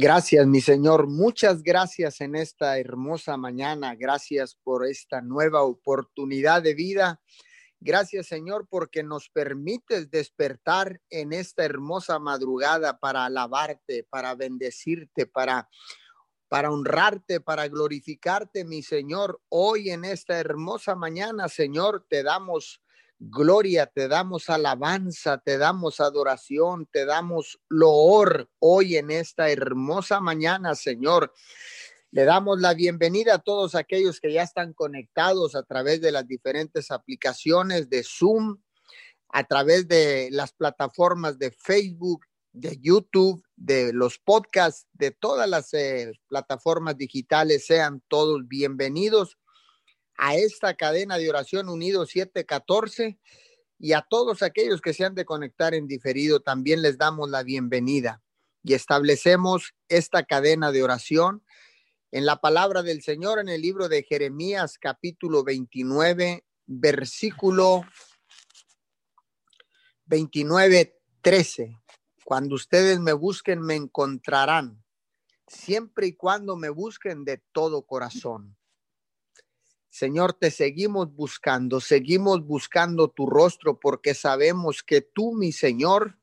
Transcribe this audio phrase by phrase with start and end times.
[0.00, 1.08] Gracias, mi Señor.
[1.08, 3.96] Muchas gracias en esta hermosa mañana.
[3.96, 7.20] Gracias por esta nueva oportunidad de vida.
[7.80, 15.68] Gracias, Señor, porque nos permites despertar en esta hermosa madrugada para alabarte, para bendecirte, para
[16.46, 19.42] para honrarte, para glorificarte, mi Señor.
[19.48, 22.80] Hoy en esta hermosa mañana, Señor, te damos
[23.18, 30.74] gloria, te damos alabanza, te damos adoración, te damos loor hoy en esta hermosa mañana,
[30.74, 31.32] Señor.
[32.10, 36.26] Le damos la bienvenida a todos aquellos que ya están conectados a través de las
[36.26, 38.58] diferentes aplicaciones de Zoom,
[39.30, 45.74] a través de las plataformas de Facebook, de YouTube, de los podcasts, de todas las
[45.74, 47.66] eh, plataformas digitales.
[47.66, 49.36] Sean todos bienvenidos
[50.18, 53.18] a esta cadena de oración unido 714
[53.78, 57.44] y a todos aquellos que se han de conectar en diferido también les damos la
[57.44, 58.20] bienvenida
[58.64, 61.44] y establecemos esta cadena de oración
[62.10, 67.84] en la palabra del Señor en el libro de Jeremías capítulo 29 versículo
[70.06, 71.80] 29 13
[72.24, 74.82] cuando ustedes me busquen me encontrarán
[75.46, 78.57] siempre y cuando me busquen de todo corazón
[79.98, 86.16] Señor, te seguimos buscando, seguimos buscando tu rostro porque sabemos que tú, mi Señor,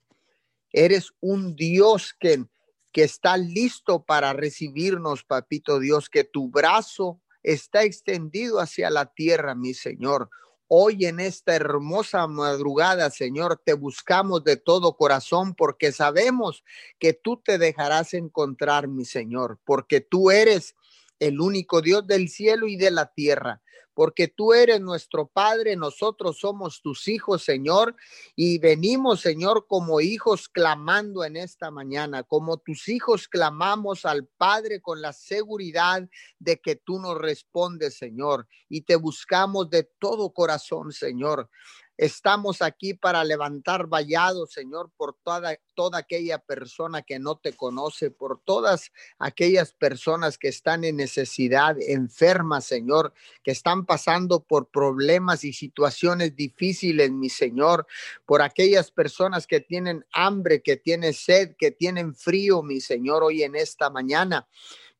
[0.71, 2.45] eres un Dios que,
[2.93, 9.55] que está listo para recibirnos, papito Dios, que tu brazo está extendido hacia la tierra,
[9.55, 10.29] mi Señor.
[10.67, 16.63] Hoy en esta hermosa madrugada, Señor, te buscamos de todo corazón porque sabemos
[16.97, 20.75] que tú te dejarás encontrar, mi Señor, porque tú eres
[21.19, 23.61] el único Dios del cielo y de la tierra
[23.95, 27.95] porque tú eres nuestro Padre, nosotros somos tus hijos, Señor,
[28.35, 34.81] y venimos, Señor, como hijos clamando en esta mañana, como tus hijos clamamos al Padre
[34.81, 36.07] con la seguridad
[36.39, 41.49] de que tú nos respondes, Señor, y te buscamos de todo corazón, Señor.
[41.97, 48.11] Estamos aquí para levantar vallados, Señor, por toda, toda aquella persona que no te conoce,
[48.11, 53.13] por todas aquellas personas que están en necesidad, enfermas, Señor,
[53.43, 57.87] que están pasando por problemas y situaciones difíciles, mi Señor,
[58.25, 63.43] por aquellas personas que tienen hambre, que tienen sed, que tienen frío, mi Señor, hoy
[63.43, 64.47] en esta mañana.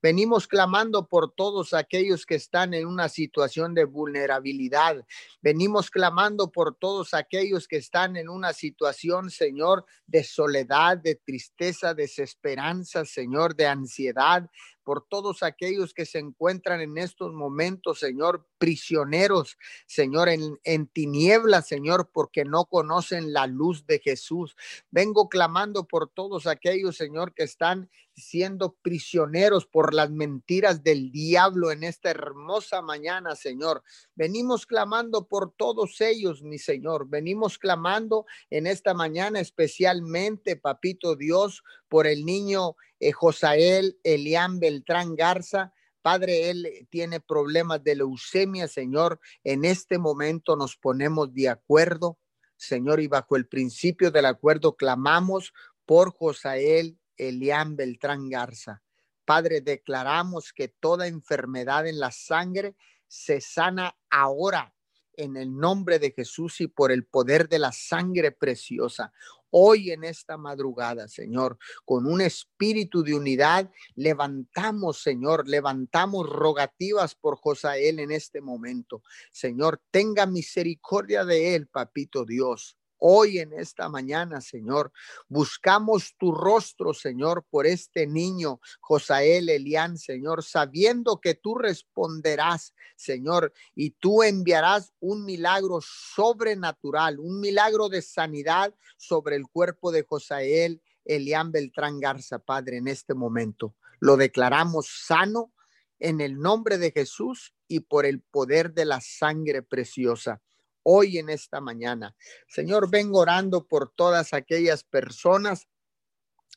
[0.06, 5.04] Venimos clamando por todos aquellos que están en una situación de vulnerabilidad.
[5.42, 11.96] Venimos clamando por todos aquellos que están en una situación, Señor, de soledad, de tristeza,
[11.96, 14.48] desesperanza, Señor, de ansiedad
[14.84, 21.68] por todos aquellos que se encuentran en estos momentos, Señor, prisioneros, Señor, en, en tinieblas,
[21.68, 24.56] Señor, porque no conocen la luz de Jesús.
[24.92, 31.72] Vengo clamando por todos aquellos, Señor, que están siendo prisioneros por las mentiras del diablo
[31.72, 33.84] en esta hermosa mañana, Señor.
[34.16, 37.10] Venimos clamando por todos ellos, mi Señor.
[37.10, 45.16] Venimos clamando en esta mañana especialmente, Papito Dios, por el niño eh, Josael Elián Beltrán
[45.16, 45.74] Garza.
[46.02, 49.20] Padre, él tiene problemas de leucemia, Señor.
[49.44, 52.20] En este momento nos ponemos de acuerdo,
[52.56, 55.52] Señor, y bajo el principio del acuerdo clamamos
[55.86, 58.82] por Josael Elián Beltrán Garza.
[59.26, 62.76] Padre, declaramos que toda enfermedad en la sangre
[63.08, 64.76] se sana ahora
[65.18, 69.14] en el nombre de Jesús y por el poder de la sangre preciosa.
[69.50, 77.38] Hoy en esta madrugada, Señor, con un espíritu de unidad, levantamos, Señor, levantamos rogativas por
[77.38, 79.02] Josael en este momento.
[79.32, 82.78] Señor, tenga misericordia de él, papito Dios.
[82.98, 84.92] Hoy en esta mañana, Señor,
[85.28, 93.54] buscamos tu rostro, Señor, por este niño, Josael Elián, Señor, sabiendo que tú responderás, Señor,
[93.76, 100.82] y tú enviarás un milagro sobrenatural, un milagro de sanidad sobre el cuerpo de Josael
[101.04, 103.76] Elián Beltrán Garza, Padre, en este momento.
[104.00, 105.54] Lo declaramos sano
[106.00, 110.42] en el nombre de Jesús y por el poder de la sangre preciosa
[110.86, 112.16] hoy en esta mañana.
[112.48, 115.68] Señor, vengo orando por todas aquellas personas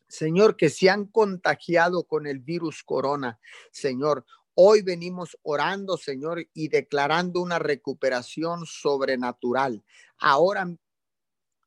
[0.09, 3.39] Señor, que se han contagiado con el virus corona.
[3.71, 9.85] Señor, hoy venimos orando, Señor, y declarando una recuperación sobrenatural.
[10.19, 10.75] Ahora,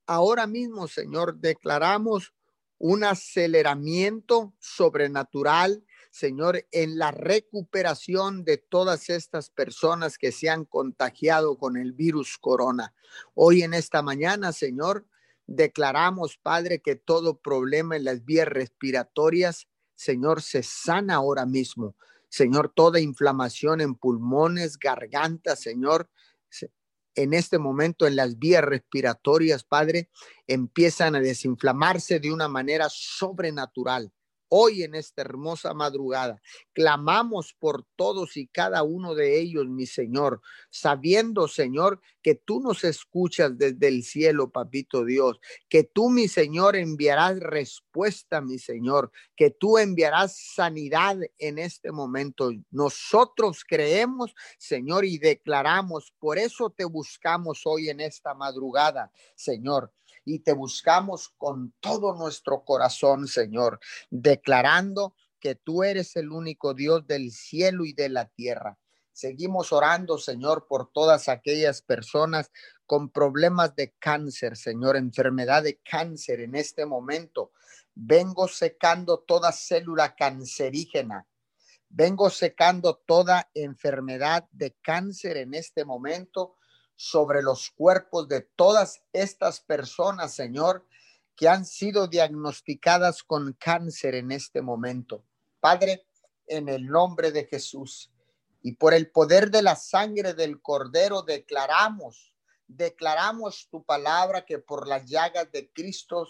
[0.07, 2.33] ahora mismo, Señor, declaramos
[2.79, 11.57] un aceleramiento sobrenatural Señor, en la recuperación de todas estas personas que se han contagiado
[11.57, 12.93] con el virus corona.
[13.33, 15.07] Hoy en esta mañana, Señor,
[15.47, 19.67] declaramos, Padre, que todo problema en las vías respiratorias
[20.01, 21.95] Señor, se sana ahora mismo.
[22.27, 26.09] Señor, toda inflamación en pulmones, garganta, Señor,
[27.13, 30.09] en este momento en las vías respiratorias, Padre,
[30.47, 34.11] empiezan a desinflamarse de una manera sobrenatural
[34.53, 36.41] hoy en esta hermosa madrugada.
[36.73, 42.83] Clamamos por todos y cada uno de ellos, mi Señor, sabiendo, Señor, que tú nos
[42.83, 45.39] escuchas desde el cielo, papito Dios,
[45.69, 52.51] que tú, mi Señor, enviarás respuesta, mi Señor, que tú enviarás sanidad en este momento.
[52.71, 59.93] Nosotros creemos, Señor, y declaramos, por eso te buscamos hoy en esta madrugada, Señor
[60.25, 63.79] y te buscamos con todo nuestro corazón, Señor,
[64.09, 68.77] declarando que tú eres el único Dios del cielo y de la tierra.
[69.11, 72.51] Seguimos orando, Señor, por todas aquellas personas
[72.85, 77.51] con problemas de cáncer, Señor, enfermedad de cáncer en este momento.
[77.93, 81.27] Vengo secando toda célula cancerígena.
[81.89, 86.55] Vengo secando toda enfermedad de cáncer en este momento
[87.01, 90.85] sobre los cuerpos de todas estas personas, Señor,
[91.35, 95.25] que han sido diagnosticadas con cáncer en este momento.
[95.59, 96.05] Padre,
[96.45, 98.11] en el nombre de Jesús
[98.61, 102.35] y por el poder de la sangre del Cordero declaramos,
[102.67, 106.27] declaramos tu palabra que por las llagas de Cristo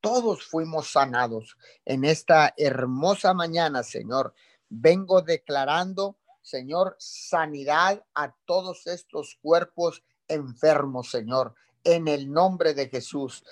[0.00, 1.58] todos fuimos sanados.
[1.84, 4.32] En esta hermosa mañana, Señor,
[4.70, 6.16] vengo declarando
[6.46, 11.56] Señor, sanidad a todos estos cuerpos enfermos, Señor.
[11.82, 13.42] En el nombre de Jesús,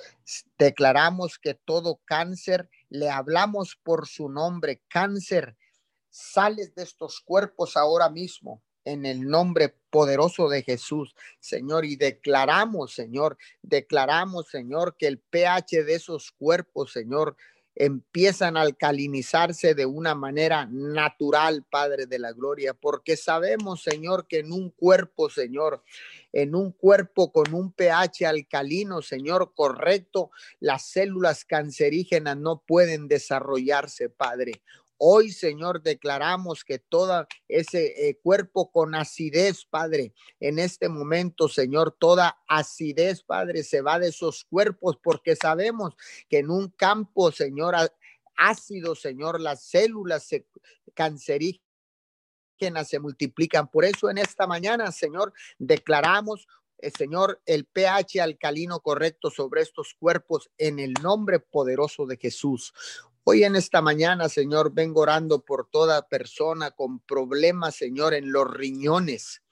[0.56, 5.56] declaramos que todo cáncer, le hablamos por su nombre, cáncer,
[6.08, 12.94] sales de estos cuerpos ahora mismo en el nombre poderoso de Jesús, Señor, y declaramos,
[12.94, 17.37] Señor, declaramos, Señor, que el pH de esos cuerpos, Señor,
[17.76, 24.38] empiezan a alcalinizarse de una manera natural, Padre de la Gloria, porque sabemos, Señor, que
[24.38, 25.82] en un cuerpo, Señor,
[26.32, 30.31] en un cuerpo con un pH alcalino, Señor, correcto,
[30.61, 34.62] las células cancerígenas no pueden desarrollarse, Padre.
[34.96, 41.96] Hoy, Señor, declaramos que todo ese eh, cuerpo con acidez, Padre, en este momento, Señor,
[41.99, 45.94] toda acidez, Padre, se va de esos cuerpos porque sabemos
[46.29, 47.75] que en un campo, Señor,
[48.37, 50.29] ácido, Señor, las células
[50.94, 51.62] cancerígenas
[52.85, 53.69] se multiplican.
[53.70, 56.46] Por eso en esta mañana, Señor, declaramos
[56.79, 62.75] eh, Señor, el pH alcalino correcto sobre estos cuerpos en el nombre poderoso de Jesús.
[63.26, 68.47] Hoy en esta mañana, Señor, vengo orando por toda persona con problemas, Señor, en los
[68.53, 69.43] riñones.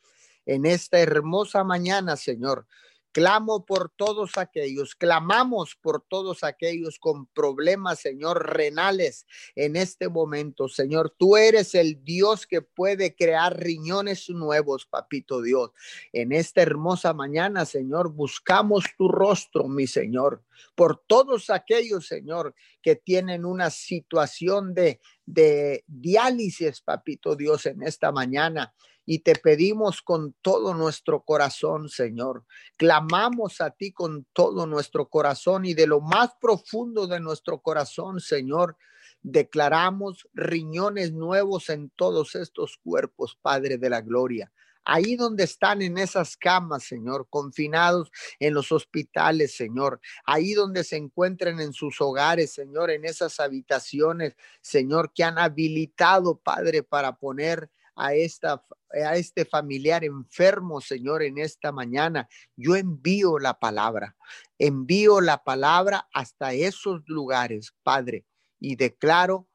[0.45, 2.67] En esta hermosa mañana, Señor,
[3.13, 10.67] Clamo por todos aquellos, clamamos por todos aquellos con problemas, Señor, renales en este momento.
[10.69, 15.73] Señor, tú eres el Dios que puede crear riñones nuevos, papito Dios.
[16.13, 20.43] En esta hermosa mañana, Señor, buscamos tu rostro, mi Señor,
[20.75, 28.11] por todos aquellos, Señor, que tienen una situación de, de diálisis, papito Dios, en esta
[28.11, 28.73] mañana
[29.05, 32.45] y te pedimos con todo nuestro corazón, Señor.
[32.77, 38.21] Clamamos a ti con todo nuestro corazón y de lo más profundo de nuestro corazón,
[38.21, 38.77] Señor.
[39.23, 44.53] Declaramos riñones nuevos en todos estos cuerpos, Padre de la Gloria
[44.85, 50.97] ahí donde están en esas camas, Señor, confinados en los hospitales, Señor, ahí donde se
[50.97, 57.71] encuentran en sus hogares, Señor, en esas habitaciones, Señor, que han habilitado, Padre, para poner
[57.95, 58.65] a, esta,
[59.05, 62.29] a este familiar enfermo, Señor, en esta mañana.
[62.57, 64.17] Yo envío la palabra,
[64.59, 68.25] envío la palabra hasta esos lugares, Padre,
[68.59, 69.49] y declaro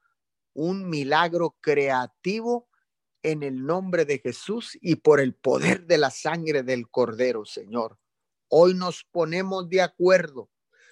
[0.53, 2.67] un milagro creativo
[3.23, 7.99] en el nombre de Jesús y por el poder de la sangre del Cordero, Señor.
[8.49, 10.49] Hoy nos ponemos de acuerdo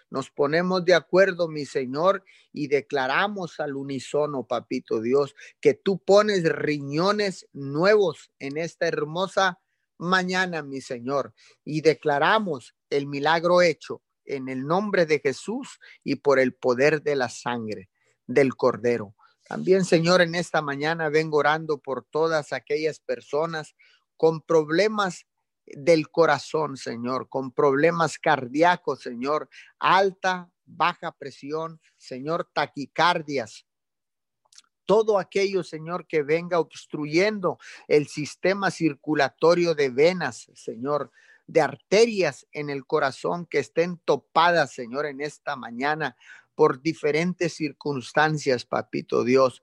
[0.09, 6.43] nos ponemos de acuerdo, mi Señor, y declaramos al unísono, papito Dios, que tú pones
[6.43, 9.59] riñones nuevos en esta hermosa
[9.97, 11.33] mañana, mi Señor,
[11.63, 17.15] y declaramos el milagro hecho en el nombre de Jesús y por el poder de
[17.15, 17.89] la sangre
[18.27, 19.15] del Cordero.
[19.47, 23.75] También, Señor, en esta mañana vengo orando por todas aquellas personas
[24.17, 25.27] con problemas
[25.67, 33.65] del corazón, Señor, con problemas cardíacos, Señor, alta, baja presión, Señor, taquicardias,
[34.85, 37.57] todo aquello, Señor, que venga obstruyendo
[37.87, 41.11] el sistema circulatorio de venas, Señor,
[41.47, 46.15] de arterias en el corazón que estén topadas, Señor, en esta mañana.
[46.55, 49.61] por diferentes circunstancias, papito Dios.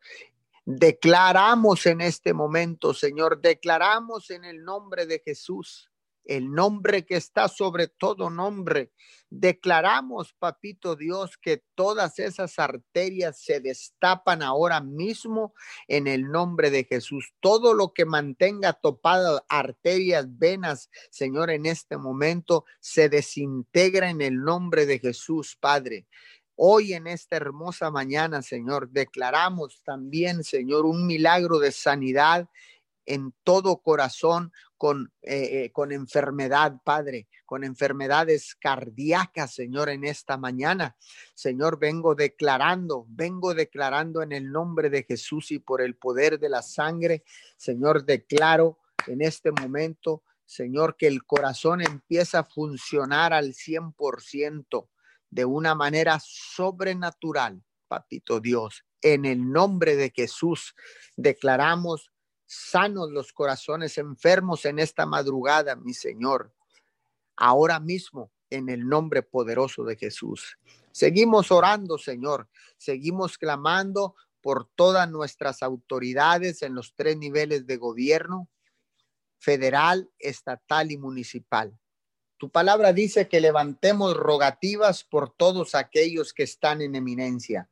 [0.66, 5.91] Declaramos en este momento, Señor, declaramos en el nombre de Jesús
[6.24, 8.92] el nombre que está sobre todo nombre.
[9.30, 15.54] Declaramos, papito Dios, que todas esas arterias se destapan ahora mismo
[15.88, 17.32] en el nombre de Jesús.
[17.40, 24.42] Todo lo que mantenga topadas arterias, venas, Señor, en este momento se desintegra en el
[24.42, 26.06] nombre de Jesús, Padre.
[26.54, 32.48] Hoy en esta hermosa mañana, Señor, declaramos también, Señor, un milagro de sanidad
[33.06, 40.36] en todo corazón con, eh, eh, con enfermedad, Padre, con enfermedades cardíacas, Señor, en esta
[40.36, 40.96] mañana.
[41.34, 46.48] Señor, vengo declarando, vengo declarando en el nombre de Jesús y por el poder de
[46.48, 47.24] la sangre,
[47.56, 54.88] Señor, declaro en este momento, Señor, que el corazón empieza a funcionar al 100%
[55.30, 58.84] de una manera sobrenatural, Papito Dios.
[59.00, 60.74] En el nombre de Jesús
[61.16, 62.11] declaramos
[62.52, 66.52] sanos los corazones enfermos en esta madrugada, mi Señor.
[67.34, 70.58] Ahora mismo, en el nombre poderoso de Jesús.
[70.92, 72.48] Seguimos orando, Señor.
[72.76, 78.50] Seguimos clamando por todas nuestras autoridades en los tres niveles de gobierno,
[79.38, 81.78] federal, estatal y municipal.
[82.36, 87.70] Tu palabra dice que levantemos rogativas por todos aquellos que están en eminencia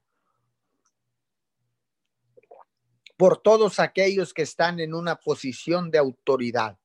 [3.20, 6.78] por todos aquellos que están en una posición de autoridad.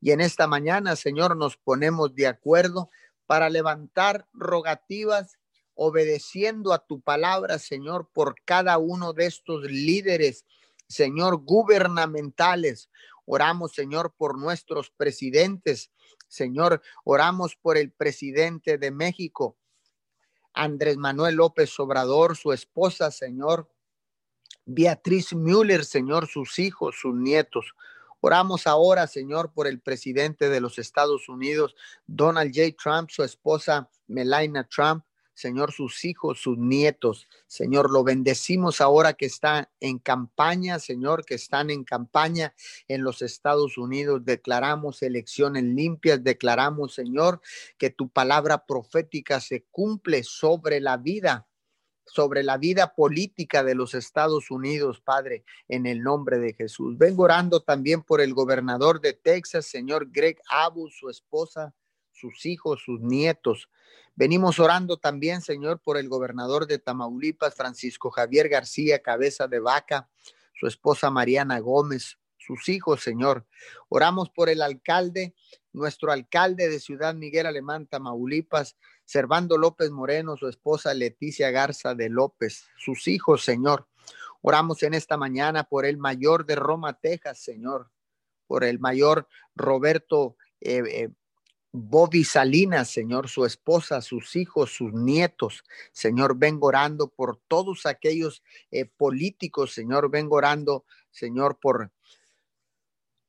[0.00, 2.90] Y en esta mañana, Señor, nos ponemos de acuerdo
[3.26, 5.36] para levantar rogativas
[5.74, 10.46] obedeciendo a tu palabra, Señor, por cada uno de estos líderes,
[10.86, 12.88] Señor, gubernamentales.
[13.24, 15.90] Oramos, Señor, por nuestros presidentes.
[16.28, 19.58] Señor, oramos por el presidente de México,
[20.52, 23.73] Andrés Manuel López Obrador, su esposa, Señor,
[24.66, 27.74] Beatriz Müller, Señor, sus hijos, sus nietos.
[28.20, 32.74] Oramos ahora, Señor, por el presidente de los Estados Unidos, Donald J.
[32.82, 35.04] Trump, su esposa Melania Trump,
[35.34, 37.28] Señor, sus hijos, sus nietos.
[37.46, 42.54] Señor, lo bendecimos ahora que está en campaña, Señor, que están en campaña
[42.88, 44.24] en los Estados Unidos.
[44.24, 47.40] Declaramos elecciones limpias, declaramos, Señor,
[47.76, 51.48] que tu palabra profética se cumple sobre la vida
[52.06, 56.98] sobre la vida política de los Estados Unidos, Padre, en el nombre de Jesús.
[56.98, 61.74] Vengo orando también por el gobernador de Texas, señor Greg Abu, su esposa,
[62.12, 63.68] sus hijos, sus nietos.
[64.14, 70.08] Venimos orando también, Señor, por el gobernador de Tamaulipas, Francisco Javier García, cabeza de vaca,
[70.54, 73.46] su esposa Mariana Gómez, sus hijos, Señor.
[73.88, 75.34] Oramos por el alcalde,
[75.72, 82.08] nuestro alcalde de Ciudad Miguel Alemán, Tamaulipas, Servando López Moreno, su esposa Leticia Garza de
[82.08, 83.86] López, sus hijos, Señor.
[84.40, 87.90] Oramos en esta mañana por el mayor de Roma, Texas, Señor,
[88.46, 91.08] por el mayor Roberto eh, eh,
[91.76, 95.64] Bobby Salinas, Señor, su esposa, sus hijos, sus nietos.
[95.90, 101.90] Señor, vengo orando por todos aquellos eh, políticos, Señor, vengo orando, Señor, por,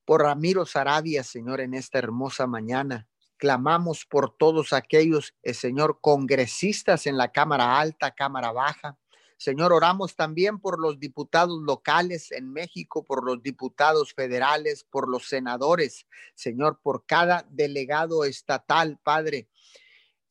[0.05, 3.07] por Ramiro Sarabia, Señor, en esta hermosa mañana.
[3.37, 8.97] Clamamos por todos aquellos, eh, Señor, congresistas en la Cámara Alta, Cámara Baja.
[9.37, 15.27] Señor, oramos también por los diputados locales en México, por los diputados federales, por los
[15.27, 19.49] senadores, Señor, por cada delegado estatal, Padre.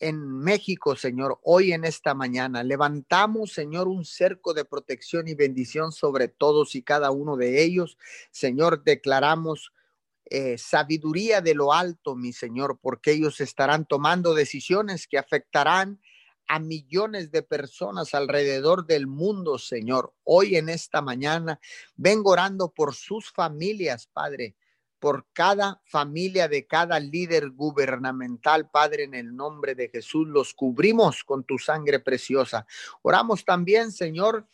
[0.00, 5.92] En México, Señor, hoy en esta mañana levantamos, Señor, un cerco de protección y bendición
[5.92, 7.98] sobre todos y cada uno de ellos.
[8.30, 9.72] Señor, declaramos
[10.26, 16.00] eh, sabiduría de lo alto, mi Señor, porque ellos estarán tomando decisiones que afectarán
[16.46, 20.12] a millones de personas alrededor del mundo, Señor.
[20.24, 21.60] Hoy en esta mañana
[21.96, 24.54] vengo orando por sus familias, Padre,
[24.98, 30.26] por cada familia de cada líder gubernamental, Padre, en el nombre de Jesús.
[30.26, 32.66] Los cubrimos con tu sangre preciosa.
[33.02, 34.48] Oramos también, Señor,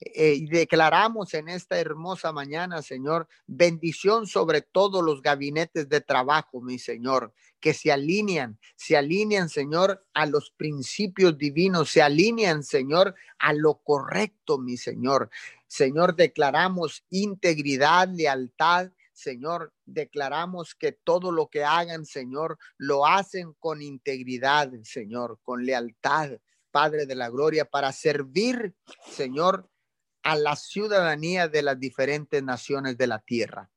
[0.00, 6.78] eh, declaramos en esta hermosa mañana, Señor, bendición sobre todos los gabinetes de trabajo, mi
[6.78, 13.52] Señor, que se alinean, se alinean, Señor, a los principios divinos, se alinean, Señor, a
[13.52, 15.28] lo correcto, mi Señor.
[15.66, 23.82] Señor, declaramos integridad, lealtad, Señor, declaramos que todo lo que hagan, Señor, lo hacen con
[23.82, 26.38] integridad, Señor, con lealtad,
[26.70, 28.74] Padre de la Gloria, para servir,
[29.10, 29.68] Señor,
[30.22, 33.70] a la ciudadanía de las diferentes naciones de la tierra.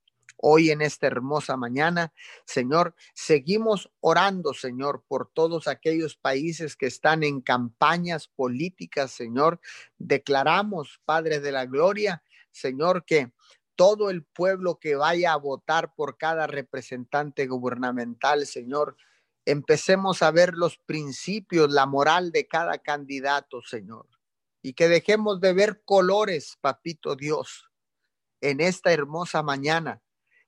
[0.45, 2.11] hoy en esta hermosa mañana.
[2.45, 9.61] Señor, seguimos orando, Señor, por todos aquellos países que están en campañas políticas, Señor.
[9.97, 13.31] Declaramos, Padre de la Gloria, Señor, que
[13.75, 18.97] todo el pueblo que vaya a votar por cada representante gubernamental, Señor,
[19.45, 24.07] empecemos a ver los principios, la moral de cada candidato, Señor.
[24.63, 27.69] Y que dejemos de ver colores, papito Dios,
[28.41, 30.01] en esta hermosa mañana.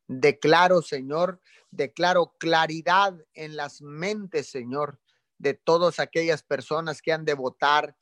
[0.08, 5.00] Declaro, Señor, declaro claridad en las mentes, Señor,
[5.38, 7.96] de todas aquellas personas que han de votar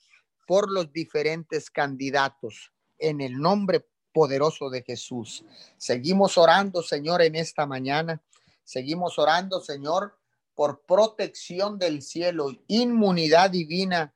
[0.46, 2.72] por los diferentes candidatos.
[3.00, 5.44] En el nombre poderoso de Jesús.
[5.78, 8.22] Seguimos orando, Señor, en esta mañana.
[8.64, 10.18] Seguimos orando, Señor,
[10.54, 14.14] por protección del cielo, inmunidad divina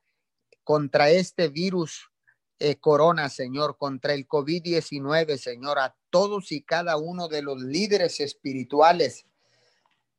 [0.67, 2.11] contra este virus
[2.59, 8.19] eh, corona, Señor, contra el COVID-19, Señor, a todos y cada uno de los líderes
[8.19, 9.25] espirituales,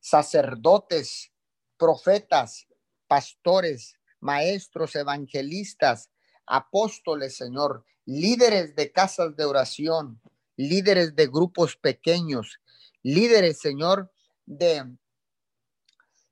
[0.00, 1.33] sacerdotes,
[1.76, 2.67] profetas,
[3.07, 6.09] pastores, maestros, evangelistas,
[6.47, 10.19] apóstoles, Señor, líderes de casas de oración,
[10.57, 12.59] líderes de grupos pequeños,
[13.02, 14.11] líderes, Señor,
[14.47, 14.97] de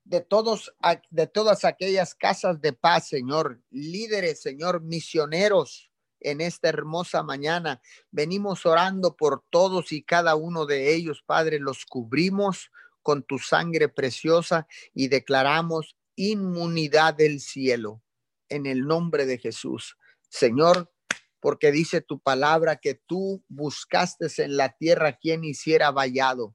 [0.06, 0.72] de todos
[1.10, 7.82] de todas aquellas casas de paz, Señor, líderes, Señor, misioneros en esta hermosa mañana.
[8.12, 12.70] Venimos orando por todos y cada uno de ellos, Padre, los cubrimos
[13.02, 18.02] con tu sangre preciosa y declaramos inmunidad del cielo
[18.48, 19.96] en el nombre de Jesús.
[20.28, 20.92] Señor,
[21.40, 26.54] porque dice tu palabra que tú buscaste en la tierra quien hiciera vallado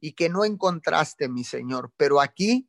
[0.00, 2.68] y que no encontraste, mi Señor, pero aquí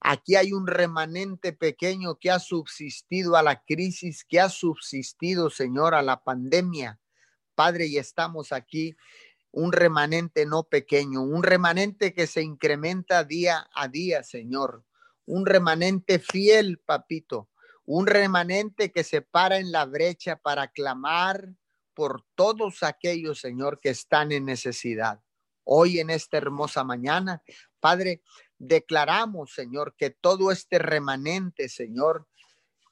[0.00, 5.94] Aquí hay un remanente pequeño que ha subsistido a la crisis, que ha subsistido, Señor,
[5.94, 6.98] a la pandemia.
[7.54, 8.96] Padre, y estamos aquí,
[9.52, 14.84] un remanente no pequeño, un remanente que se incrementa día a día, Señor.
[15.26, 17.50] Un remanente fiel, papito.
[17.84, 21.50] Un remanente que se para en la brecha para clamar
[21.92, 25.20] por todos aquellos, Señor, que están en necesidad.
[25.64, 27.42] Hoy en esta hermosa mañana,
[27.80, 28.22] Padre,
[28.60, 32.28] declaramos, Señor, que todo este remanente, Señor,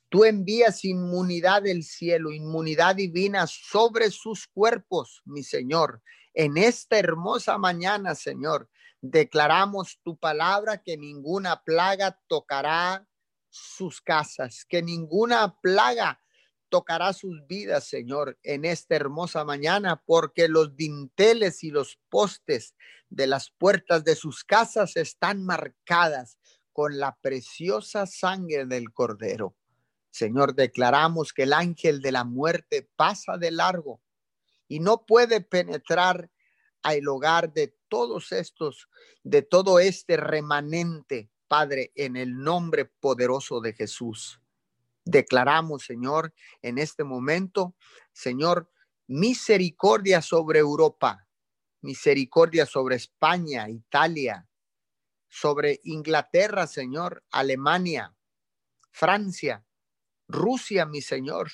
[0.08, 6.02] tú envías inmunidad del cielo, inmunidad divina sobre sus cuerpos, mi Señor.
[6.32, 8.70] En esta hermosa mañana, Señor,
[9.02, 13.06] declaramos tu palabra que ninguna plaga tocará
[13.50, 16.20] sus casas, que ninguna plaga
[16.68, 22.74] tocará sus vidas, Señor, en esta hermosa mañana, porque los dinteles y los postes
[23.10, 26.38] de las puertas de sus casas están marcadas
[26.72, 29.56] con la preciosa sangre del Cordero.
[30.10, 34.00] Señor, declaramos que el ángel de la muerte pasa de largo
[34.68, 36.30] y no puede penetrar
[36.82, 38.88] al hogar de todos estos,
[39.22, 44.40] de todo este remanente, Padre, en el nombre poderoso de Jesús.
[45.10, 47.74] Declaramos, Señor, en este momento,
[48.12, 48.70] Señor,
[49.06, 51.26] misericordia sobre Europa,
[51.80, 54.46] misericordia sobre España, Italia,
[55.26, 58.14] sobre Inglaterra, Señor, Alemania,
[58.90, 59.64] Francia,
[60.28, 61.52] Rusia, mi Señor.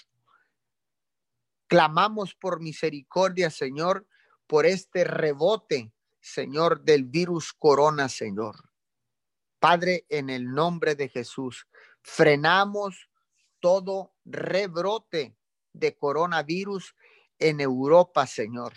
[1.68, 4.08] Clamamos por misericordia, Señor,
[4.48, 8.68] por este rebote, Señor, del virus corona, Señor.
[9.60, 11.68] Padre, en el nombre de Jesús,
[12.02, 13.08] frenamos
[13.64, 15.38] todo rebrote
[15.72, 16.94] de coronavirus
[17.38, 18.74] en Europa, Señor,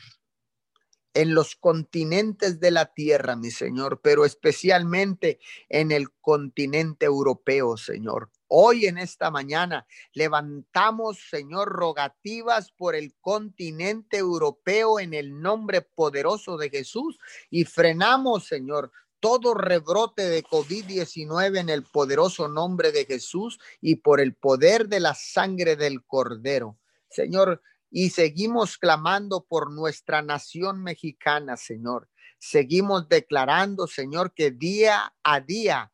[1.14, 8.32] en los continentes de la tierra, mi Señor, pero especialmente en el continente europeo, Señor.
[8.48, 16.56] Hoy en esta mañana levantamos, Señor, rogativas por el continente europeo en el nombre poderoso
[16.56, 17.20] de Jesús
[17.50, 24.22] y frenamos, Señor, todo rebrote de COVID-19 en el poderoso nombre de Jesús y por
[24.22, 26.78] el poder de la sangre del Cordero.
[27.10, 32.10] Señor, y seguimos clamando por nuestra nación mexicana, Señor.
[32.38, 35.92] Seguimos declarando, Señor, que día a día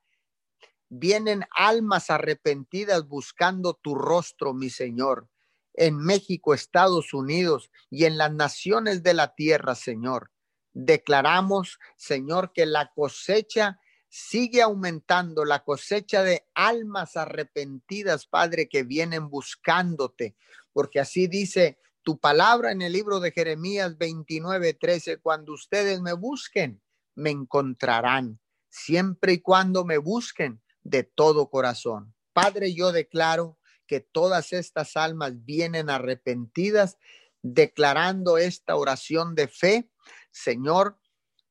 [0.89, 5.29] vienen almas arrepentidas buscando tu rostro, mi Señor,
[5.73, 10.32] en México, Estados Unidos y en las naciones de la tierra, Señor.
[10.73, 19.29] Declaramos, Señor, que la cosecha sigue aumentando, la cosecha de almas arrepentidas, Padre, que vienen
[19.29, 20.35] buscándote,
[20.71, 26.13] porque así dice tu palabra en el libro de Jeremías 29, 13, cuando ustedes me
[26.13, 26.81] busquen,
[27.15, 32.13] me encontrarán, siempre y cuando me busquen de todo corazón.
[32.33, 33.57] Padre, yo declaro
[33.87, 36.97] que todas estas almas vienen arrepentidas,
[37.41, 39.89] declarando esta oración de fe
[40.33, 40.99] Señor,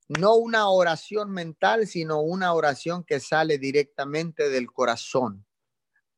[0.09, 5.47] no una oración mental, sino una oración que sale directamente del corazón.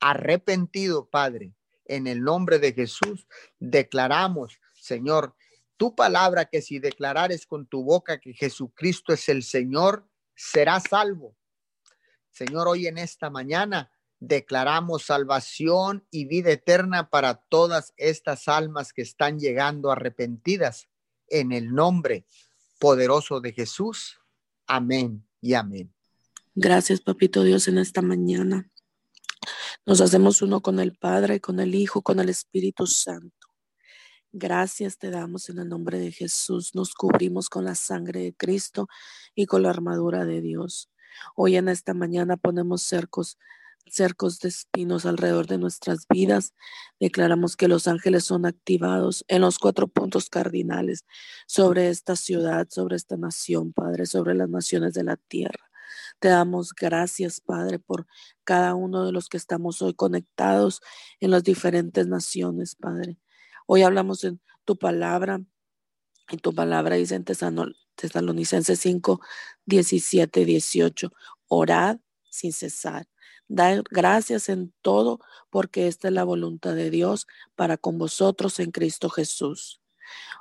[0.01, 3.27] Arrepentido, Padre, en el nombre de Jesús,
[3.59, 5.37] declaramos, Señor,
[5.77, 11.37] tu palabra que si declarares con tu boca que Jesucristo es el Señor, serás salvo.
[12.31, 19.03] Señor, hoy en esta mañana declaramos salvación y vida eterna para todas estas almas que
[19.03, 20.89] están llegando arrepentidas
[21.29, 22.27] en el nombre
[22.79, 24.21] poderoso de Jesús.
[24.67, 25.93] Amén y amén.
[26.55, 28.71] Gracias, Papito Dios, en esta mañana.
[29.87, 33.49] Nos hacemos uno con el Padre, con el Hijo, con el Espíritu Santo.
[34.33, 36.75] Gracias te damos en el nombre de Jesús.
[36.75, 38.89] Nos cubrimos con la sangre de Cristo
[39.35, 40.91] y con la armadura de Dios.
[41.37, 43.39] Hoy en esta mañana ponemos cercos
[43.87, 46.55] cercos de espinos alrededor de nuestras vidas.
[47.01, 51.05] Declaramos que los ángeles son activados en los cuatro puntos cardinales
[51.47, 55.71] sobre esta ciudad, sobre esta nación, Padre, sobre las naciones de la tierra.
[56.19, 58.07] Te damos gracias, Padre, por
[58.45, 60.81] cada uno de los que estamos hoy conectados
[61.21, 63.19] en las diferentes naciones, Padre.
[63.67, 65.41] Hoy hablamos en tu palabra.
[66.29, 69.21] En tu palabra dice en Tesalonicenses 5,
[69.67, 71.13] 17, 18.
[71.49, 71.99] Orad
[72.31, 73.07] sin cesar.
[73.49, 78.71] Dar gracias en todo porque esta es la voluntad de Dios para con vosotros en
[78.71, 79.81] Cristo Jesús.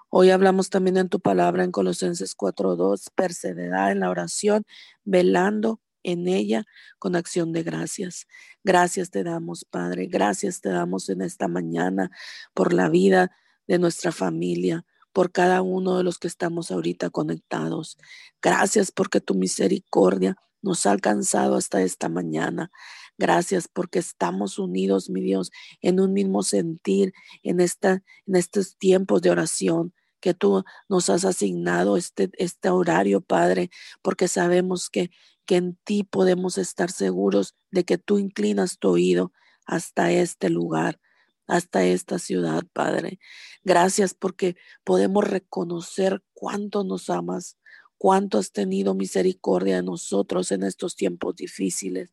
[0.09, 4.65] Hoy hablamos también en tu palabra en Colosenses 4:2, perseverar en la oración,
[5.03, 6.65] velando en ella
[6.99, 8.27] con acción de gracias.
[8.63, 10.07] Gracias te damos, Padre.
[10.07, 12.11] Gracias te damos en esta mañana
[12.53, 13.31] por la vida
[13.67, 17.97] de nuestra familia, por cada uno de los que estamos ahorita conectados.
[18.41, 22.71] Gracias porque tu misericordia nos ha alcanzado hasta esta mañana.
[23.17, 29.21] Gracias porque estamos unidos, mi Dios, en un mismo sentir en, esta, en estos tiempos
[29.21, 33.69] de oración que tú nos has asignado este, este horario, Padre,
[34.01, 35.11] porque sabemos que,
[35.45, 39.31] que en ti podemos estar seguros de que tú inclinas tu oído
[39.65, 40.99] hasta este lugar
[41.47, 43.19] hasta esta ciudad, Padre.
[43.63, 47.57] Gracias porque podemos reconocer cuánto nos amas,
[48.03, 52.11] cuánto has tenido misericordia de nosotros en estos tiempos difíciles.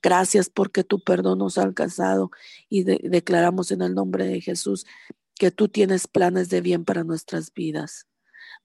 [0.00, 2.30] Gracias porque tu perdón nos ha alcanzado
[2.70, 4.86] y declaramos en el nombre de Jesús
[5.34, 8.06] que tú tienes planes de bien para nuestras vidas.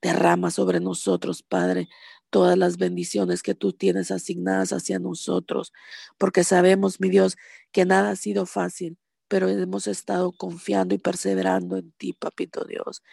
[0.01, 1.89] Derrama sobre nosotros, Padre,
[2.29, 5.73] todas las bendiciones que tú tienes asignadas hacia nosotros,
[6.17, 7.35] porque sabemos, mi Dios,
[7.73, 13.03] que nada ha sido fácil, pero hemos estado confiando y perseverando en ti, Papito Dios.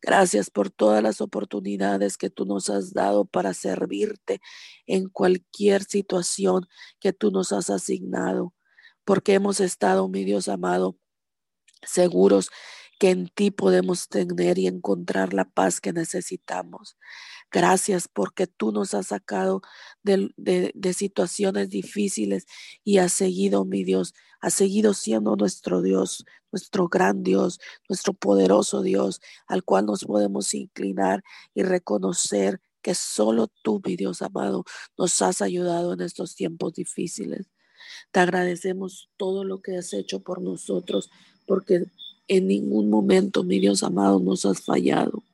[0.00, 4.40] Gracias por todas las oportunidades que tú nos has dado para servirte
[4.86, 6.66] en cualquier situación
[7.00, 8.54] que tú nos has asignado,
[9.04, 10.96] porque hemos estado, mi Dios amado,
[11.82, 12.50] seguros
[12.98, 16.96] que en ti podemos tener y encontrar la paz que necesitamos.
[17.50, 19.62] Gracias porque tú nos has sacado
[20.02, 20.32] de,
[20.94, 22.46] situaciones difíciles
[22.84, 27.58] y has seguido, mi Dios, has seguido siendo nuestro Dios, nuestro gran Dios,
[27.88, 31.22] nuestro poderoso Dios, al cual nos podemos inclinar
[31.54, 34.64] y reconocer que solo tú, mi Dios amado,
[34.96, 37.46] nos has ayudado en estos tiempos difíciles.
[38.12, 41.10] Te agradecemos todo lo que has hecho por nosotros,
[41.46, 41.86] porque
[42.28, 45.24] en ningún momento, mi Dios amado, nos has fallado.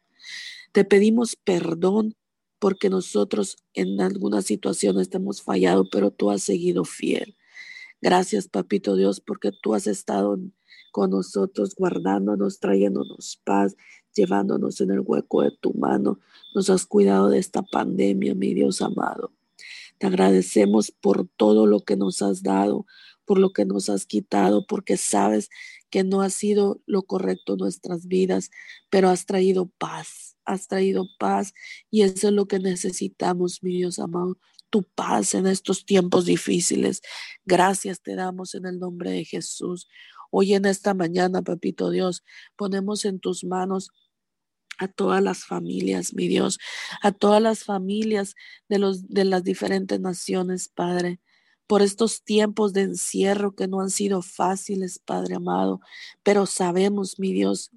[0.73, 2.15] Te pedimos perdón
[2.59, 7.37] porque nosotros en algunas situaciones te hemos fallado, pero tú has seguido fiel.
[8.01, 10.39] Gracias, papito Dios, porque tú has estado
[10.91, 13.77] con nosotros, guardándonos, trayéndonos paz,
[14.15, 16.21] llevándonos en el hueco de tu mano.
[16.55, 19.33] Nos has cuidado de esta pandemia, mi Dios amado.
[19.99, 22.87] Te agradecemos por todo lo que nos has dado,
[23.25, 25.51] por lo que nos has quitado, porque sabes
[25.91, 28.51] que no ha sido lo correcto en nuestras vidas,
[28.91, 31.55] pero has traído paz, has traído paz
[31.91, 34.39] y eso es lo que necesitamos, mi Dios amado,
[34.71, 37.01] tu paz en estos tiempos difíciles.
[37.45, 39.89] Gracias te damos en el nombre de Jesús.
[40.31, 42.25] Hoy en esta mañana, papito Dios,
[42.57, 43.91] ponemos en tus manos
[44.79, 46.59] a todas las familias, mi Dios,
[47.01, 48.35] a todas las familias
[48.69, 51.21] de los de las diferentes naciones, Padre
[51.67, 55.81] por estos tiempos de encierro que no han sido fáciles, Padre amado,
[56.23, 57.71] pero sabemos, mi Dios,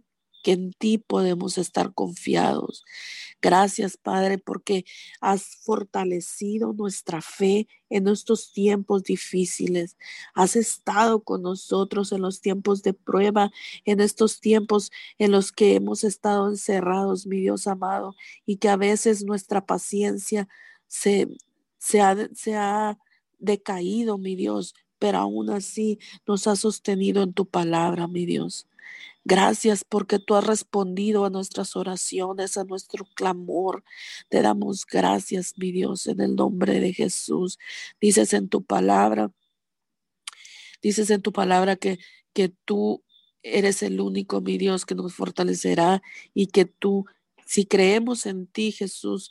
[0.44, 2.86] que en ti podemos estar confiados.
[3.42, 4.86] Gracias, Padre, porque
[5.22, 9.98] has fortalecido nuestra fe en estos tiempos difíciles.
[10.34, 13.52] Has estado con nosotros en los tiempos de prueba,
[13.86, 18.78] en estos tiempos en los que hemos estado encerrados, mi Dios amado, y que a
[18.78, 20.48] veces nuestra paciencia
[20.88, 21.28] se,
[21.78, 22.16] se ha,
[22.56, 22.98] ha
[23.40, 28.68] decaído, mi Dios, pero aún así nos ha sostenido en tu palabra, mi Dios.
[29.26, 33.84] Gracias porque tú has respondido a nuestras oraciones, a nuestro clamor.
[34.30, 37.60] Te damos gracias, mi Dios, en el nombre de Jesús.
[38.00, 39.32] Dices en tu palabra,
[40.82, 42.00] dices en tu palabra que,
[42.34, 43.04] que tú
[43.44, 46.02] eres el único, mi Dios, que nos fortalecerá
[46.34, 47.06] y que tú,
[47.46, 49.30] si creemos en ti, Jesús,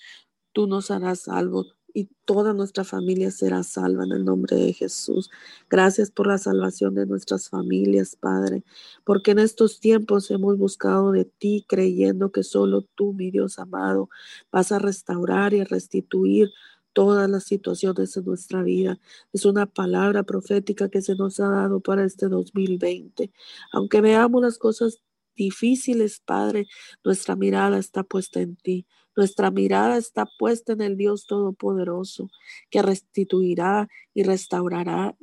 [0.52, 5.30] tú nos harás salvo y toda nuestra familia será salva en el nombre de Jesús.
[5.70, 8.64] Gracias por la salvación de nuestras familias, Padre,
[9.02, 14.10] porque en estos tiempos hemos buscado de ti creyendo que solo tú, mi Dios amado,
[14.52, 16.50] vas a restaurar y a restituir
[16.92, 18.98] todas las situaciones en nuestra vida.
[19.32, 23.32] Es una palabra profética que se nos ha dado para este 2020.
[23.72, 25.00] Aunque veamos las cosas
[25.34, 26.66] difíciles, Padre,
[27.04, 28.86] nuestra mirada está puesta en ti.
[29.16, 32.28] Nuestra mirada está puesta en el Dios Todopoderoso,
[32.70, 35.16] que restituirá y restaurará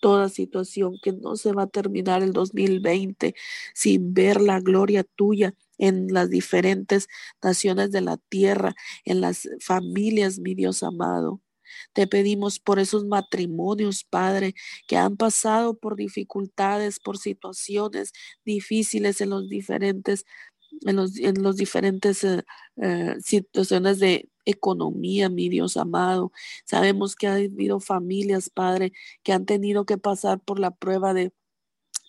[0.00, 3.34] toda situación, que no se va a terminar el 2020
[3.74, 7.08] sin ver la gloria tuya en las diferentes
[7.42, 11.40] naciones de la tierra, en las familias, mi Dios amado.
[11.92, 14.54] Te pedimos por esos matrimonios, Padre,
[14.86, 18.12] que han pasado por dificultades, por situaciones
[18.44, 20.24] difíciles en los diferentes
[20.86, 22.44] en los, en los diferentes eh,
[22.76, 26.32] eh, situaciones de economía, mi Dios amado.
[26.64, 31.32] Sabemos que ha habido familias, Padre, que han tenido que pasar por la prueba de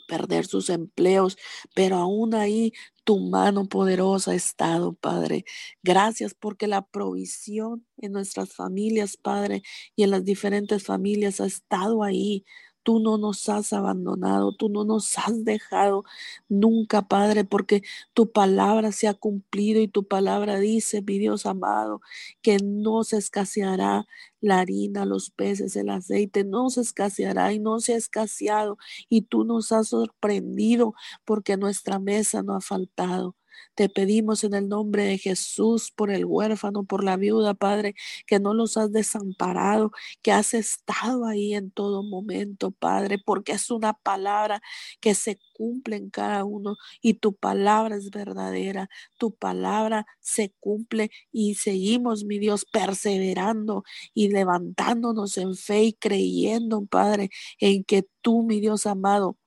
[0.07, 1.37] perder sus empleos,
[1.75, 2.73] pero aún ahí
[3.05, 5.45] tu mano poderosa ha estado, Padre.
[5.83, 9.61] Gracias porque la provisión en nuestras familias, Padre,
[9.95, 12.45] y en las diferentes familias ha estado ahí.
[12.83, 16.03] Tú no nos has abandonado, tú no nos has dejado
[16.47, 22.01] nunca, Padre, porque tu palabra se ha cumplido y tu palabra dice, mi Dios amado,
[22.41, 24.07] que no se escaseará
[24.41, 28.77] la harina, los peces, el aceite, no se escaseará y no se ha escaseado.
[29.09, 30.93] Y tú nos has sorprendido
[31.25, 33.35] porque nuestra mesa no ha faltado.
[33.75, 37.95] Te pedimos en el nombre de Jesús por el huérfano, por la viuda, Padre,
[38.27, 43.71] que no los has desamparado, que has estado ahí en todo momento, Padre, porque es
[43.71, 44.61] una palabra
[45.01, 51.11] que se cumple en cada uno y tu palabra es verdadera, tu palabra se cumple
[51.31, 53.83] y seguimos, mi Dios, perseverando
[54.13, 59.37] y levantándonos en fe y creyendo, Padre, en que tú, mi Dios amado,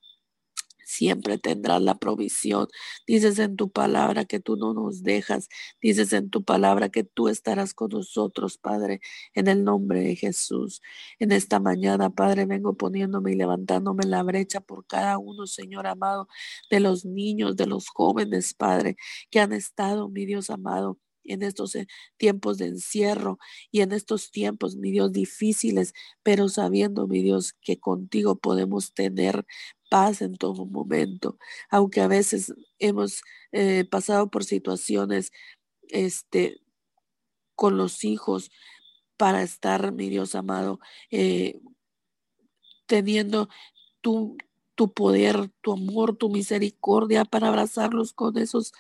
[0.92, 2.68] siempre tendrás la provisión.
[3.06, 5.48] Dices en tu palabra que tú no nos dejas.
[5.80, 9.00] Dices en tu palabra que tú estarás con nosotros, Padre,
[9.34, 10.82] en el nombre de Jesús.
[11.18, 16.28] En esta mañana, Padre, vengo poniéndome y levantándome la brecha por cada uno, Señor amado,
[16.70, 18.96] de los niños, de los jóvenes, Padre,
[19.30, 23.38] que han estado, mi Dios amado, en estos eh, tiempos de encierro
[23.70, 29.46] y en estos tiempos, mi Dios, difíciles, pero sabiendo, mi Dios, que contigo podemos tener
[29.90, 31.38] paz en todo momento,
[31.70, 35.32] aunque a veces hemos eh, pasado por situaciones
[35.88, 36.62] este,
[37.54, 38.50] con los hijos
[39.16, 40.80] para estar, mi Dios amado,
[41.10, 41.60] eh,
[42.86, 43.48] teniendo
[44.00, 44.36] tu,
[44.74, 48.72] tu poder, tu amor, tu misericordia para abrazarlos con esos,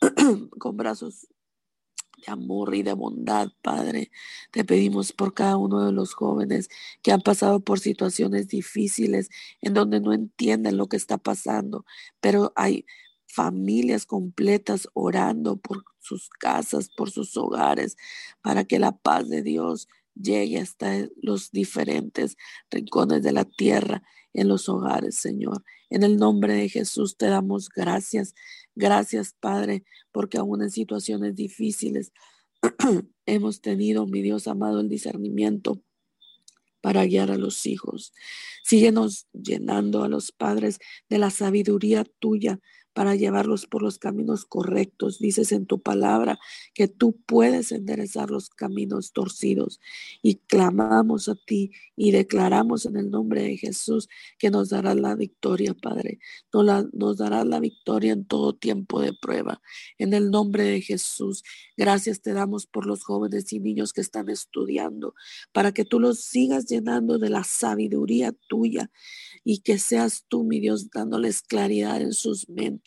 [0.58, 1.26] con brazos
[2.24, 4.10] de amor y de bondad, Padre.
[4.50, 6.68] Te pedimos por cada uno de los jóvenes
[7.02, 9.30] que han pasado por situaciones difíciles
[9.60, 11.84] en donde no entienden lo que está pasando,
[12.20, 12.86] pero hay
[13.26, 17.96] familias completas orando por sus casas, por sus hogares,
[18.42, 22.36] para que la paz de Dios llegue hasta los diferentes
[22.70, 25.64] rincones de la tierra en los hogares, Señor.
[25.88, 28.34] En el nombre de Jesús te damos gracias.
[28.74, 32.12] Gracias, Padre, porque aún en situaciones difíciles
[33.26, 35.82] hemos tenido, mi Dios amado, el discernimiento
[36.80, 38.12] para guiar a los hijos.
[38.64, 42.60] Síguenos llenando a los padres de la sabiduría tuya
[42.92, 45.18] para llevarlos por los caminos correctos.
[45.18, 46.38] Dices en tu palabra
[46.74, 49.80] que tú puedes enderezar los caminos torcidos
[50.22, 55.14] y clamamos a ti y declaramos en el nombre de Jesús que nos darás la
[55.14, 56.18] victoria, Padre.
[56.52, 59.60] Nos, darás la victoria en todo tiempo de prueba.
[59.98, 61.42] En el nombre de Jesús,
[61.76, 65.14] gracias te damos por los jóvenes y niños que están estudiando,
[65.52, 68.90] para que tú los sigas llenando de la sabiduría tuya
[69.44, 72.79] y que seas tú, mi Dios, dándoles claridad en sus mentes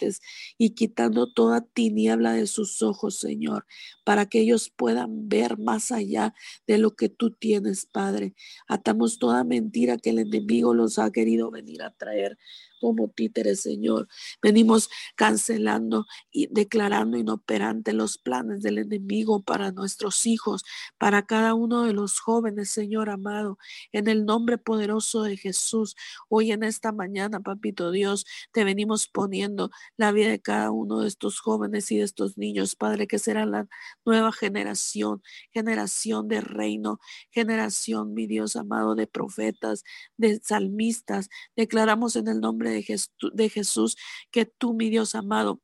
[0.58, 3.66] y quitando toda tiniebla de sus ojos, Señor,
[4.04, 6.34] para que ellos puedan ver más allá
[6.68, 8.36] de lo que tú tienes, Padre.
[8.68, 12.38] Atamos toda mentira que el enemigo los ha querido venir a traer
[12.84, 14.10] como títeres, Señor.
[14.42, 20.66] Venimos cancelando y declarando inoperante los planes del enemigo para nuestros hijos,
[20.98, 23.58] para cada uno de los jóvenes, Señor amado,
[23.94, 25.96] en el nombre poderoso de Jesús.
[26.28, 31.08] Hoy en esta mañana, papito Dios, te venimos poniendo la vida de cada uno de
[31.08, 33.66] estos jóvenes y de estos niños, Padre, que será la
[34.06, 37.00] nueva generación, generación de reino,
[37.32, 39.86] generación, mi Dios amado, de profetas,
[40.18, 41.30] de salmistas.
[41.56, 43.98] Declaramos en el nombre de, Jesús
[44.32, 45.62] que tú, mi Dios amado,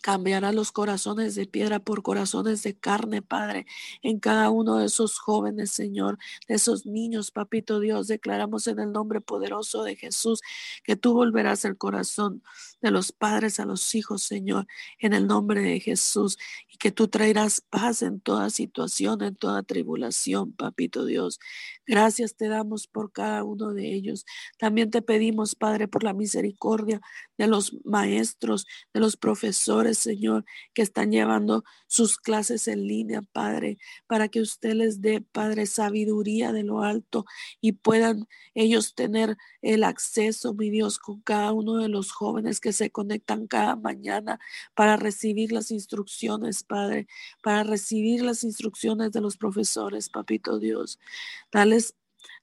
[0.00, 3.66] Cambiará los corazones de piedra por corazones de carne, Padre,
[4.02, 8.06] en cada uno de esos jóvenes, Señor, de esos niños, Papito Dios.
[8.06, 10.40] Declaramos en el nombre poderoso de Jesús
[10.84, 12.42] que tú volverás el corazón
[12.80, 14.66] de los padres a los hijos, Señor,
[15.00, 16.38] en el nombre de Jesús,
[16.72, 21.40] y que tú traerás paz en toda situación, en toda tribulación, Papito Dios.
[21.86, 24.26] Gracias te damos por cada uno de ellos.
[24.58, 27.00] También te pedimos, Padre, por la misericordia
[27.36, 33.78] de los maestros, de los profesores, Señor, que están llevando sus clases en línea, Padre,
[34.06, 37.24] para que usted les dé, Padre, sabiduría de lo alto
[37.60, 42.72] y puedan ellos tener el acceso, mi Dios, con cada uno de los jóvenes que
[42.72, 44.38] se conectan cada mañana
[44.74, 47.06] para recibir las instrucciones, Padre,
[47.42, 50.98] para recibir las instrucciones de los profesores, Papito Dios.
[51.52, 51.78] Dale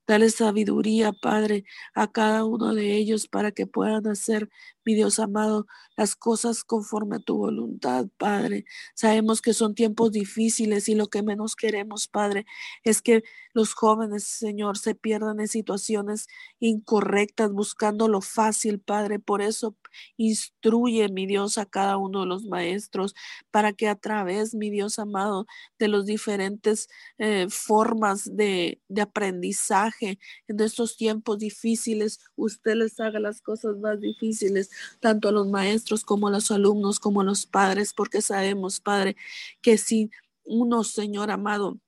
[0.07, 4.49] Dale sabiduría, Padre, a cada uno de ellos para que puedan hacer,
[4.85, 5.67] mi Dios amado,
[5.97, 8.65] las cosas conforme a tu voluntad, Padre.
[8.93, 12.45] Sabemos que son tiempos difíciles y lo que menos queremos, Padre,
[12.83, 16.27] es que los jóvenes, Señor, se pierdan en situaciones
[16.59, 19.19] incorrectas, buscando lo fácil, Padre.
[19.19, 19.75] Por eso
[20.17, 23.15] instruye, mi Dios, a cada uno de los maestros,
[23.51, 25.47] para que a través, mi Dios amado,
[25.79, 33.19] de los diferentes eh, formas de, de aprendizaje en estos tiempos difíciles, usted les haga
[33.19, 37.45] las cosas más difíciles, tanto a los maestros como a los alumnos, como a los
[37.45, 39.15] padres, porque sabemos, Padre,
[39.61, 40.11] que si
[40.43, 41.79] uno, Señor amado,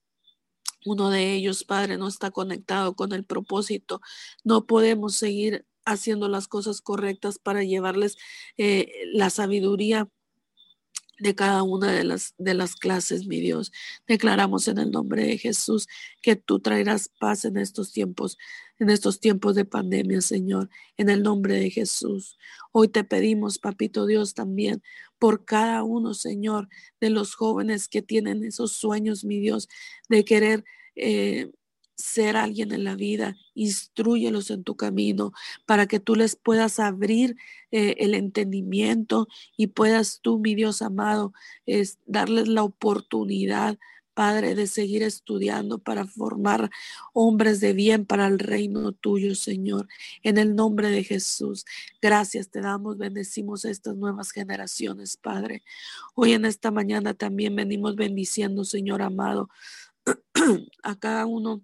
[0.86, 4.02] uno de ellos, Padre, no está conectado con el propósito,
[4.44, 8.18] no podemos seguir haciendo las cosas correctas para llevarles
[8.58, 10.10] eh, la sabiduría
[11.20, 13.72] de cada una de las, de las clases, mi Dios.
[14.08, 15.88] Declaramos en el nombre de Jesús
[16.22, 18.38] que tú traerás paz en estos tiempos,
[18.80, 22.38] en estos tiempos de pandemia, Señor, en el nombre de Jesús.
[22.72, 24.84] Hoy te pedimos, Papito Dios, también
[25.20, 26.70] por cada uno, Señor,
[27.02, 29.68] de los jóvenes que tienen esos sueños, mi Dios,
[30.10, 30.64] de querer
[30.96, 31.52] eh,
[31.98, 35.34] ser alguien en la vida, instruyelos en tu camino
[35.66, 37.36] para que tú les puedas abrir
[37.72, 41.34] eh, el entendimiento y puedas tú, mi Dios amado,
[41.66, 43.78] es, darles la oportunidad.
[44.14, 46.72] Padre, de seguir estudiando para formar
[47.14, 49.88] hombres de bien para el reino tuyo, Señor.
[50.24, 51.66] En el nombre de Jesús,
[52.02, 55.62] gracias te damos, bendecimos a estas nuevas generaciones, Padre.
[56.16, 59.50] Hoy en esta mañana también venimos bendiciendo, Señor amado,
[60.82, 61.62] a cada uno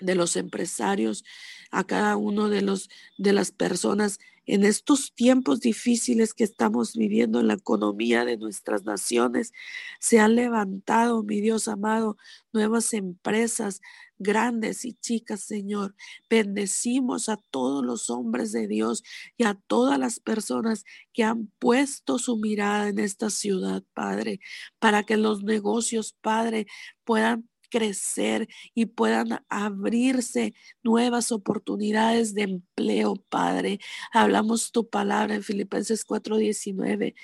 [0.00, 1.24] de los empresarios,
[1.70, 7.38] a cada uno de los de las personas en estos tiempos difíciles que estamos viviendo
[7.38, 9.52] en la economía de nuestras naciones.
[10.00, 12.16] Se han levantado, mi Dios amado,
[12.52, 13.82] nuevas empresas
[14.18, 15.94] grandes y chicas, Señor.
[16.30, 19.04] Bendecimos a todos los hombres de Dios
[19.36, 24.40] y a todas las personas que han puesto su mirada en esta ciudad, Padre,
[24.78, 26.66] para que los negocios, Padre,
[27.04, 33.80] puedan crecer y puedan abrirse nuevas oportunidades de empleo, Padre.
[34.12, 37.14] Hablamos tu palabra en Filipenses 4:19.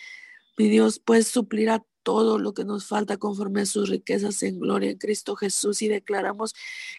[0.59, 4.91] Mi Dios, pues suplirá todo lo que nos falta conforme a sus riquezas en gloria
[4.91, 6.55] en Cristo Jesús y declaramos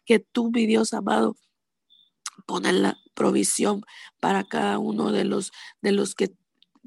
[0.05, 1.37] que tú, mi Dios amado,
[2.45, 3.83] pones la provisión
[4.19, 6.33] para cada uno de los de los que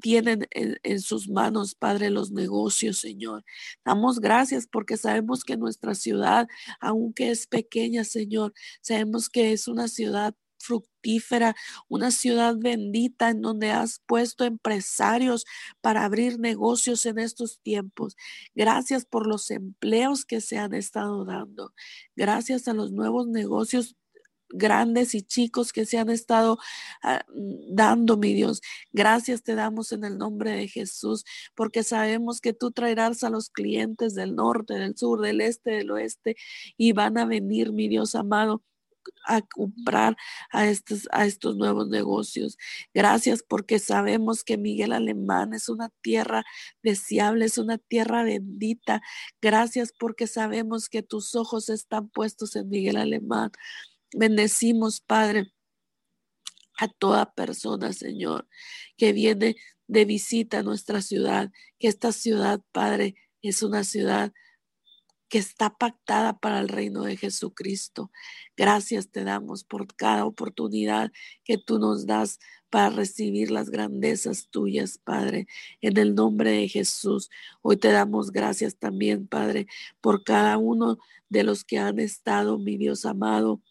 [0.01, 3.43] tienen en, sus manos, Padre, los negocios, Señor.
[3.85, 6.47] Damos gracias porque sabemos que nuestra ciudad,
[6.79, 11.55] aunque es pequeña, Señor, sabemos que es una ciudad fructífera,
[11.87, 15.45] una ciudad bendita en donde has puesto empresarios
[15.81, 18.15] para abrir negocios en estos tiempos.
[18.55, 21.73] Gracias por los empleos que se han estado dando.
[22.15, 23.95] Gracias a los nuevos negocios
[24.49, 26.57] grandes y chicos que se han estado
[27.03, 27.23] ah,
[27.69, 28.61] dando, mi Dios.
[28.91, 33.49] Gracias te damos en el nombre de Jesús, porque sabemos que tú traerás a los
[33.49, 36.35] clientes del norte, del sur, del este, del oeste,
[36.77, 38.63] y van a venir, mi Dios amado
[39.25, 40.17] a comprar
[40.51, 42.57] a estos, a estos nuevos negocios.
[42.93, 46.43] Gracias porque sabemos que Miguel Alemán es una tierra
[46.83, 49.01] deseable, es una tierra bendita.
[49.41, 53.51] Gracias porque sabemos que tus ojos están puestos en Miguel Alemán.
[54.13, 55.53] Bendecimos, Padre,
[56.77, 58.47] a toda persona, Señor,
[58.97, 59.55] que viene
[59.87, 64.33] de visita a nuestra ciudad, que esta ciudad, Padre, es una ciudad
[65.29, 68.11] que está pactada para el reino de Jesucristo.
[68.57, 71.11] Gracias te damos por cada oportunidad
[71.43, 72.39] que tú nos das
[72.69, 75.47] para recibir las grandezas tuyas, Padre,
[75.81, 77.29] en el nombre de Jesús.
[77.61, 79.67] Hoy te damos gracias también, Padre,
[80.01, 80.97] por cada uno
[81.29, 83.61] de los que han estado, mi Dios amado,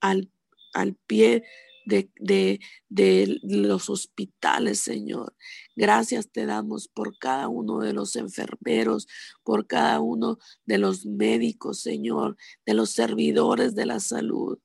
[0.00, 0.30] al,
[0.74, 1.44] al pie
[1.88, 5.34] de, de, los hospitales, Señor.
[5.74, 9.08] Gracias te damos por cada uno de los enfermeros,
[9.42, 12.36] por cada uno de los médicos, Señor,
[12.66, 14.58] de los servidores de la salud.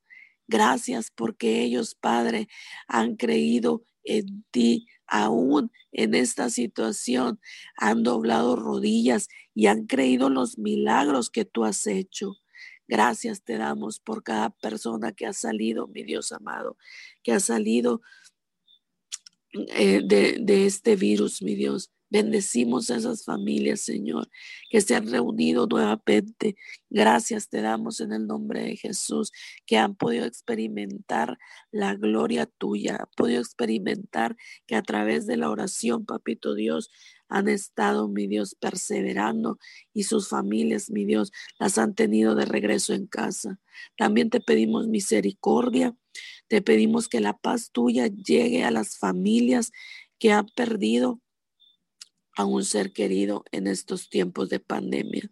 [0.48, 2.50] Gracias porque ellos, Padre,
[2.88, 7.40] han creído en ti aún en esta situación,
[7.78, 12.34] han doblado rodillas y han creído los milagros que tú has hecho.
[12.94, 16.78] Gracias te damos por cada persona que ha salido, mi Dios amado,
[17.24, 18.02] que ha salido
[19.52, 21.92] eh, de, de este virus, mi Dios.
[22.14, 24.30] Bendecimos a esas familias, Señor,
[24.70, 26.56] que se han reunido nuevamente.
[26.92, 29.32] Gracias te damos en el nombre de Jesús,
[29.66, 31.40] que han podido experimentar
[31.72, 34.38] la gloria tuya, han podido experimentar
[34.68, 36.92] que a través de la oración, Papito Dios,
[37.30, 39.58] han estado, mi Dios, perseverando
[39.92, 43.60] y sus familias, mi Dios, las han tenido de regreso en casa.
[43.98, 45.98] También te pedimos misericordia,
[46.48, 49.72] te pedimos que la paz tuya llegue a las familias
[50.20, 51.24] que han perdido
[52.36, 55.32] a un ser querido en estos tiempos de pandemia.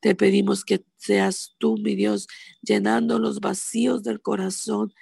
[0.00, 2.26] Te pedimos que seas tú, mi Dios,
[2.62, 4.94] llenando los vacíos del corazón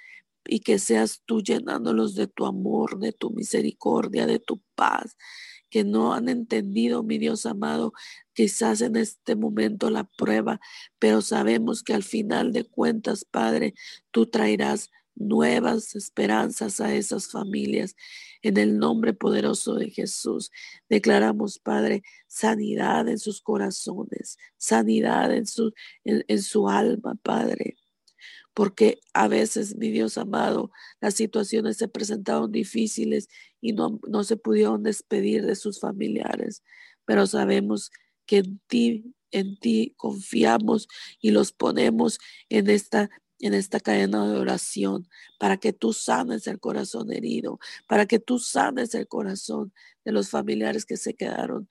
[0.45, 5.15] y que seas tú llenándolos de tu amor, de tu misericordia, de tu paz,
[5.69, 7.93] que no han entendido, mi Dios amado,
[8.33, 10.59] quizás en este momento la prueba,
[10.97, 13.75] pero sabemos que al final de cuentas, Padre,
[14.11, 14.89] tú traerás
[15.19, 17.95] nuevas esperanzas a esas familias.
[18.41, 20.51] En el nombre poderoso de Jesús,
[20.89, 25.73] declaramos, Padre, sanidad en sus corazones, sanidad en su,
[26.05, 27.75] en su alma, Padre
[28.59, 33.29] porque a veces, mi Dios amado, las situaciones se presentaron difíciles
[33.61, 36.61] y no, no se pudieron despedir de sus familiares,
[37.05, 37.89] pero sabemos
[38.25, 40.89] que en ti, en ti confiamos
[41.21, 43.09] y los ponemos en esta
[43.39, 45.07] en esta cadena de oración,
[45.39, 49.73] para que tú sanes el corazón herido, para que tú sanes el corazón
[50.05, 51.69] de los familiares que se quedaron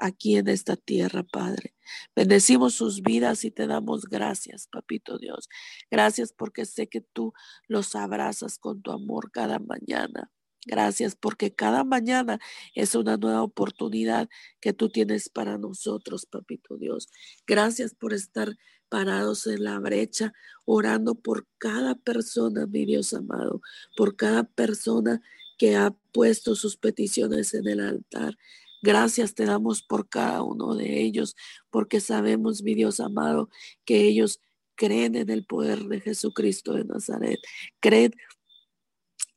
[0.00, 1.74] aquí en esta tierra, Padre.
[2.16, 5.48] Bendecimos sus vidas y te damos gracias, Papito Dios.
[5.90, 7.32] Gracias porque sé que tú
[7.68, 10.30] los abrazas con tu amor cada mañana.
[10.64, 12.38] Gracias porque cada mañana
[12.74, 14.28] es una nueva oportunidad
[14.60, 17.08] que tú tienes para nosotros, Papito Dios.
[17.46, 18.56] Gracias por estar
[18.92, 20.34] parados en la brecha,
[20.66, 23.62] orando por cada persona, mi Dios amado,
[23.96, 25.22] por cada persona
[25.56, 28.36] que ha puesto sus peticiones en el altar.
[28.82, 31.34] Gracias te damos por cada uno de ellos,
[31.70, 33.48] porque sabemos, mi Dios amado,
[33.86, 34.40] que ellos
[34.74, 37.40] creen en el poder de Jesucristo de Nazaret.
[37.80, 38.12] Creen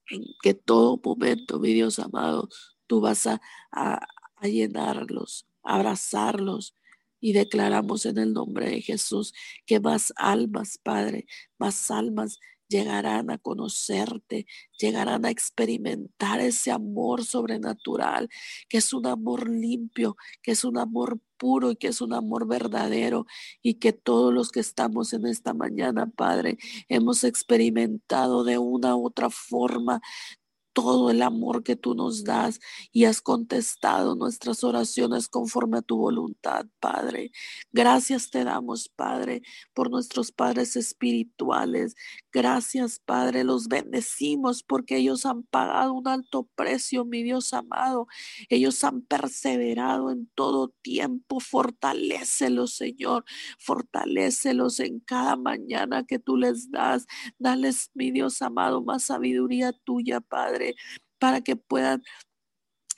[0.09, 2.49] en que todo momento, mi Dios amado,
[2.87, 3.39] tú vas a,
[3.71, 6.75] a, a llenarlos, abrazarlos,
[7.25, 9.33] y declaramos en el nombre de Jesús
[9.65, 11.25] que más almas, Padre,
[11.57, 14.45] más almas llegarán a conocerte,
[14.77, 18.29] llegarán a experimentar ese amor sobrenatural,
[18.69, 22.47] que es un amor limpio, que es un amor puro y que es un amor
[22.47, 23.25] verdadero
[23.63, 26.59] y que todos los que estamos en esta mañana, Padre,
[26.89, 29.99] hemos experimentado de una u otra forma
[30.75, 32.59] todo el amor que tú nos das
[32.91, 37.31] y has contestado nuestras oraciones conforme a tu voluntad, Padre.
[37.71, 39.41] Gracias te damos, Padre,
[39.73, 41.95] por nuestros padres espirituales.
[42.29, 48.07] Gracias, Padre, los bendecimos porque ellos han pagado un alto precio, mi Dios amado.
[48.49, 51.39] Ellos han perseverado en todo tiempo.
[51.39, 53.23] Fortalécelos, Señor.
[53.59, 57.05] Fortalécelos en cada mañana que tú les das.
[57.39, 60.64] Dales, mi Dios amado, más sabiduría tuya, Padre
[61.19, 62.03] para que puedan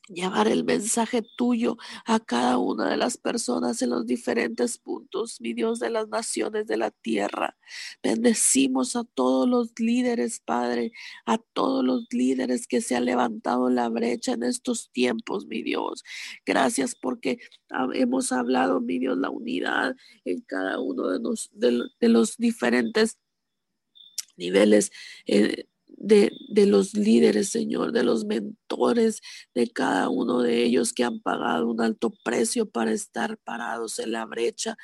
[0.07, 5.53] llevar el mensaje tuyo a cada una de las personas en los diferentes puntos, mi
[5.53, 7.57] Dios, de las naciones de la tierra.
[8.01, 10.91] Bendecimos a todos los líderes, Padre,
[11.26, 16.03] a todos los líderes que se han levantado la brecha en estos tiempos, mi Dios.
[16.45, 17.39] Gracias porque
[17.93, 19.95] hemos hablado, mi Dios, la unidad
[20.26, 21.20] en cada uno de
[22.09, 23.18] los, diferentes
[24.38, 24.91] niveles.
[25.26, 25.65] Eh,
[25.98, 26.32] de,
[26.68, 29.22] los líderes, Señor, de los mentores,
[29.54, 34.12] de cada uno de ellos que han pagado un alto precio para estar parados en
[34.14, 34.78] la brecha,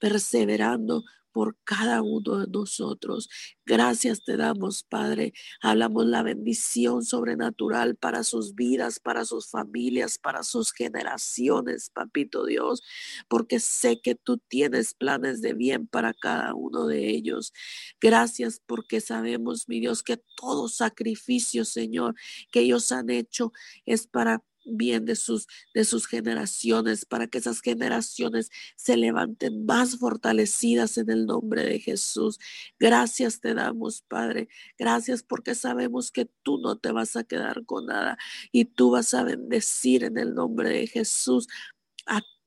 [0.00, 1.02] perseverando
[1.32, 3.28] por cada uno de nosotros.
[3.64, 5.32] Gracias te damos, Padre.
[5.60, 12.82] Hablamos la bendición sobrenatural para sus vidas, para sus familias, para sus generaciones, Papito Dios,
[13.28, 17.52] porque sé que tú tienes planes de bien para cada uno de ellos.
[18.00, 22.14] Gracias porque sabemos, mi Dios, que todo sacrificio, Señor,
[22.50, 23.52] que ellos han hecho
[23.86, 29.98] es para bien de sus, de sus generaciones, para que esas generaciones se levanten más
[29.98, 32.38] fortalecidas en el nombre de Jesús.
[32.78, 34.48] Gracias te damos, Padre.
[34.78, 38.18] Gracias porque sabemos que tú no te vas a quedar con nada
[38.52, 41.48] y tú vas a bendecir en el nombre de Jesús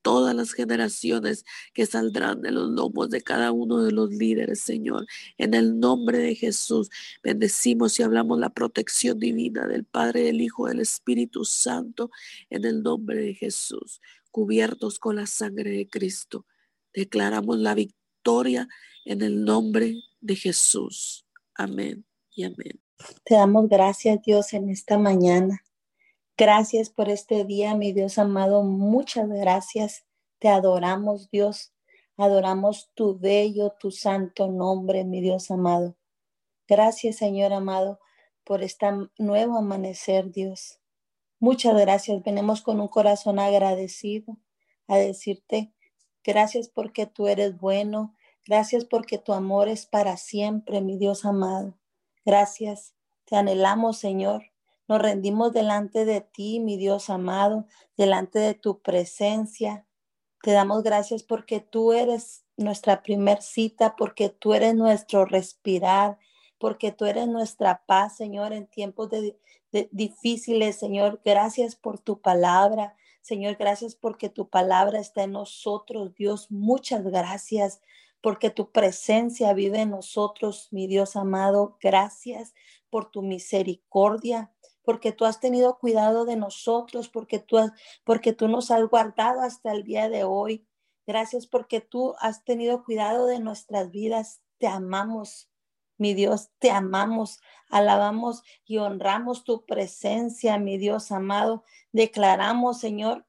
[0.06, 1.44] todas las generaciones
[1.74, 5.04] que saldrán de los lomos de cada uno de los líderes, Señor.
[5.36, 6.90] En el nombre de Jesús,
[7.24, 12.12] bendecimos y hablamos la protección divina del Padre, del Hijo, del Espíritu Santo,
[12.50, 14.00] en el nombre de Jesús,
[14.30, 16.46] cubiertos con la sangre de Cristo.
[16.94, 18.68] Declaramos la victoria
[19.04, 21.26] en el nombre de Jesús.
[21.52, 22.80] Amén y amén.
[23.24, 25.60] Te damos gracias, Dios, en esta mañana.
[26.38, 28.62] Gracias por este día, mi Dios amado.
[28.62, 30.04] Muchas gracias.
[30.38, 31.72] Te adoramos, Dios.
[32.18, 35.96] Adoramos tu bello, tu santo nombre, mi Dios amado.
[36.68, 38.00] Gracias, Señor amado,
[38.44, 40.78] por este nuevo amanecer, Dios.
[41.40, 42.22] Muchas gracias.
[42.22, 44.36] Venimos con un corazón agradecido
[44.88, 45.72] a decirte
[46.22, 48.14] gracias porque tú eres bueno.
[48.46, 51.78] Gracias porque tu amor es para siempre, mi Dios amado.
[52.26, 52.94] Gracias.
[53.24, 54.52] Te anhelamos, Señor.
[54.88, 57.66] Nos rendimos delante de ti, mi Dios amado,
[57.96, 59.84] delante de tu presencia.
[60.42, 66.18] Te damos gracias porque tú eres nuestra primer cita, porque tú eres nuestro respirar,
[66.58, 69.36] porque tú eres nuestra paz, Señor, en tiempos de,
[69.90, 71.20] difíciles, Señor.
[71.24, 72.94] Gracias por tu palabra.
[73.22, 76.50] Señor, gracias porque tu palabra está en nosotros, Dios.
[76.50, 77.82] Muchas gracias
[78.20, 81.76] porque tu presencia vive en nosotros, mi Dios amado.
[81.80, 82.54] Gracias
[82.88, 84.52] por tu misericordia
[84.86, 87.58] porque tú has tenido cuidado de nosotros, porque tú,
[88.04, 90.64] porque tú nos has guardado hasta el día de hoy.
[91.08, 94.42] Gracias porque tú has tenido cuidado de nuestras vidas.
[94.58, 95.50] Te amamos,
[95.98, 101.64] mi Dios, te amamos, alabamos y honramos tu presencia, mi Dios amado.
[101.90, 103.26] Declaramos, Señor,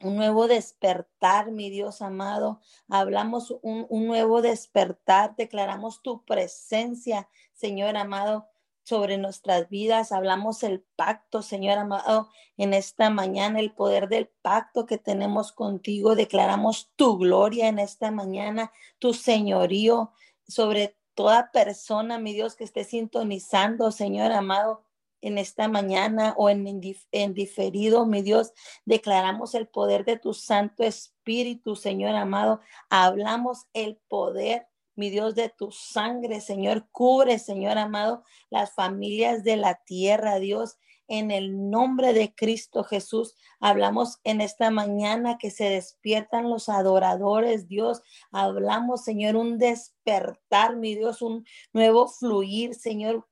[0.00, 2.62] un nuevo despertar, mi Dios amado.
[2.88, 8.48] Hablamos un, un nuevo despertar, declaramos tu presencia, Señor amado
[8.84, 10.12] sobre nuestras vidas.
[10.12, 16.14] Hablamos el pacto, Señor amado, en esta mañana, el poder del pacto que tenemos contigo.
[16.14, 20.12] Declaramos tu gloria en esta mañana, tu señorío
[20.46, 24.84] sobre toda persona, mi Dios, que esté sintonizando, Señor amado.
[25.22, 26.82] En esta mañana o en,
[27.12, 28.52] en diferido, mi Dios,
[28.84, 32.60] declaramos el poder de tu Santo Espíritu, Señor amado.
[32.90, 36.88] Hablamos el poder mi Dios, de tu sangre, Señor.
[36.90, 40.76] Cubre, Señor amado, las familias de la tierra, Dios.
[41.06, 47.68] En el nombre de Cristo Jesús, hablamos en esta mañana que se despiertan los adoradores,
[47.68, 48.02] Dios.
[48.32, 53.28] Hablamos, Señor, un despertar, mi Dios, un nuevo fluir, Señor,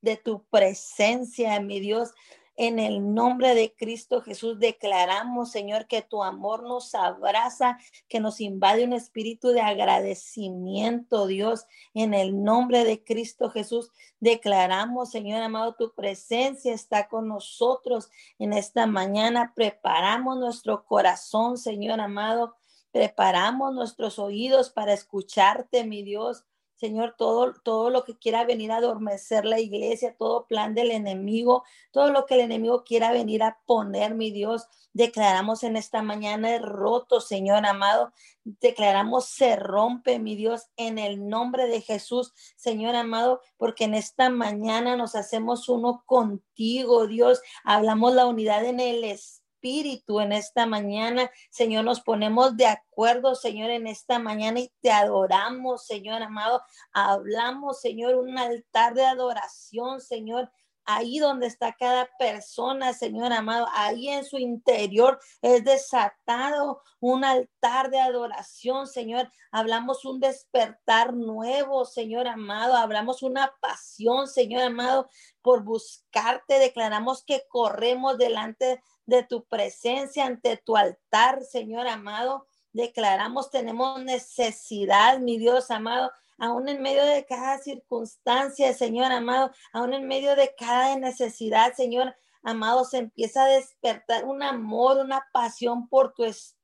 [0.00, 2.10] de tu presencia, mi Dios.
[2.56, 7.78] En el nombre de Cristo Jesús declaramos, Señor, que tu amor nos abraza,
[8.08, 11.64] que nos invade un espíritu de agradecimiento, Dios.
[11.94, 13.90] En el nombre de Cristo Jesús
[14.20, 19.54] declaramos, Señor amado, tu presencia está con nosotros en esta mañana.
[19.56, 22.56] Preparamos nuestro corazón, Señor amado.
[22.90, 26.44] Preparamos nuestros oídos para escucharte, mi Dios.
[26.82, 31.62] Señor, todo, todo lo que quiera venir a adormecer la iglesia, todo plan del enemigo,
[31.92, 36.58] todo lo que el enemigo quiera venir a poner, mi Dios, declaramos en esta mañana
[36.58, 38.12] roto, Señor amado.
[38.42, 44.28] Declaramos se rompe, mi Dios, en el nombre de Jesús, Señor amado, porque en esta
[44.28, 47.42] mañana nos hacemos uno contigo, Dios.
[47.62, 51.30] Hablamos la unidad en el Espíritu espíritu en esta mañana.
[51.50, 56.62] Señor, nos ponemos de acuerdo, Señor, en esta mañana y te adoramos, Señor amado.
[56.92, 60.50] Hablamos, Señor, un altar de adoración, Señor
[60.84, 67.90] ahí donde está cada persona, Señor amado, ahí en su interior es desatado un altar
[67.90, 69.30] de adoración, Señor.
[69.50, 72.74] Hablamos un despertar nuevo, Señor amado.
[72.76, 75.08] Hablamos una pasión, Señor amado,
[75.40, 76.58] por buscarte.
[76.58, 82.46] Declaramos que corremos delante de tu presencia ante tu altar, Señor amado.
[82.72, 89.92] Declaramos, tenemos necesidad, mi Dios amado, aún en medio de cada circunstancia, Señor amado, aún
[89.92, 95.88] en medio de cada necesidad, Señor amado, se empieza a despertar un amor, una pasión
[95.88, 96.62] por tu espíritu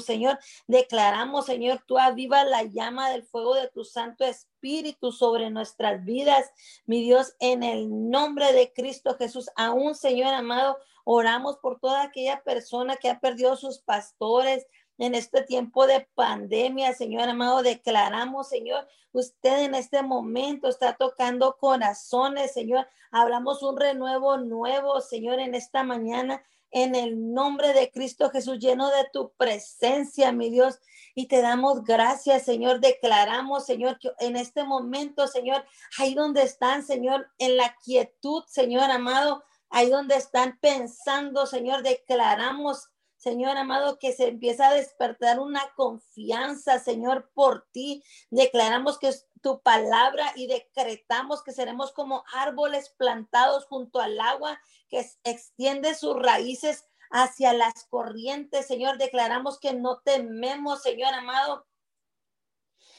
[0.00, 0.38] Señor.
[0.66, 6.50] Declaramos, Señor, tú avivas la llama del fuego de tu Santo Espíritu sobre nuestras vidas,
[6.86, 9.50] mi Dios, en el nombre de Cristo Jesús.
[9.56, 14.66] Aún, Señor amado, oramos por toda aquella persona que ha perdido sus pastores,
[14.98, 21.56] en este tiempo de pandemia, Señor amado, declaramos, Señor, usted en este momento está tocando
[21.56, 22.86] corazones, Señor.
[23.10, 26.42] Hablamos un renuevo nuevo, Señor, en esta mañana
[26.72, 30.80] en el nombre de Cristo Jesús, lleno de tu presencia, mi Dios.
[31.14, 32.80] Y te damos gracias, Señor.
[32.80, 35.64] Declaramos, Señor, que en este momento, Señor,
[35.98, 42.88] ahí donde están, Señor, en la quietud, Señor amado, ahí donde están pensando, Señor, declaramos.
[43.16, 48.02] Señor amado, que se empieza a despertar una confianza, Señor, por ti.
[48.30, 55.06] Declaramos que tu palabra y decretamos que seremos como árboles plantados junto al agua que
[55.22, 58.98] extiende sus raíces hacia las corrientes, Señor.
[58.98, 61.64] Declaramos que no tememos, Señor amado,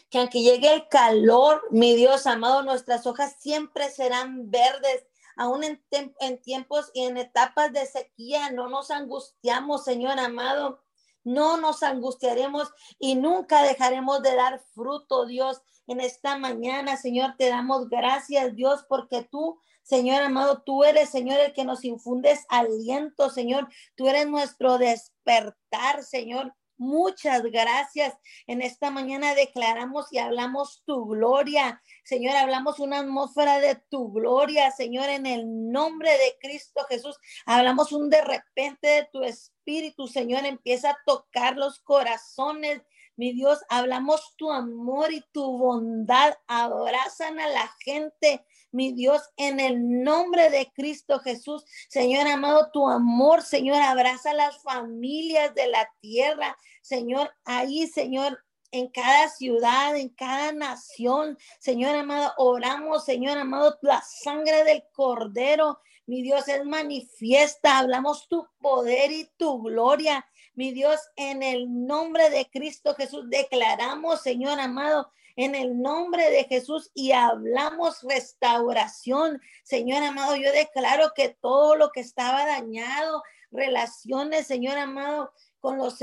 [0.09, 5.05] que aunque llegue el calor, mi Dios amado, nuestras hojas siempre serán verdes.
[5.35, 5.83] Aún en,
[6.19, 10.81] en tiempos y en etapas de sequía, no nos angustiamos, Señor amado.
[11.23, 17.35] No nos angustiaremos y nunca dejaremos de dar fruto, Dios en esta mañana, Señor.
[17.37, 22.45] Te damos gracias, Dios, porque tú, Señor amado, tú eres, Señor, el que nos infundes
[22.49, 23.67] aliento, Señor.
[23.95, 26.53] Tú eres nuestro despertar, Señor.
[26.77, 28.15] Muchas gracias.
[28.47, 31.81] En esta mañana declaramos y hablamos tu gloria.
[32.03, 37.17] Señor, hablamos una atmósfera de tu gloria, Señor, en el nombre de Cristo Jesús.
[37.45, 40.45] Hablamos un de repente de tu espíritu, Señor.
[40.45, 42.81] Empieza a tocar los corazones
[43.15, 46.35] mi Dios, hablamos tu amor y tu bondad.
[46.47, 48.43] Abrazan a la gente,
[48.73, 51.63] mi Dios, en el nombre de Cristo Jesús.
[51.87, 56.57] Señor amado, tu amor, Señor, abraza a las familias de la tierra.
[56.81, 61.37] Señor, ahí, Señor, en cada ciudad, en cada nación.
[61.59, 65.79] Señor amado, oramos, Señor amado, la sangre del cordero.
[66.07, 67.77] Mi Dios es manifiesta.
[67.77, 70.25] Hablamos tu poder y tu gloria.
[70.55, 76.43] Mi Dios, en el nombre de Cristo Jesús, declaramos, Señor amado, en el nombre de
[76.45, 79.41] Jesús y hablamos restauración.
[79.63, 86.01] Señor amado, yo declaro que todo lo que estaba dañado, relaciones, Señor amado, con los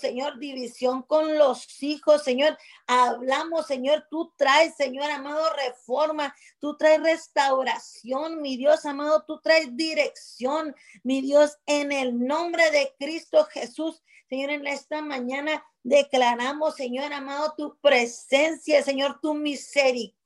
[0.00, 2.56] Señor, división con los hijos, Señor.
[2.86, 9.76] Hablamos, Señor, tú traes, Señor amado, reforma, tú traes restauración, mi Dios amado, tú traes
[9.76, 14.02] dirección, mi Dios, en el nombre de Cristo Jesús.
[14.30, 20.23] Señor, en esta mañana declaramos, Señor amado, tu presencia, Señor, tu misericordia,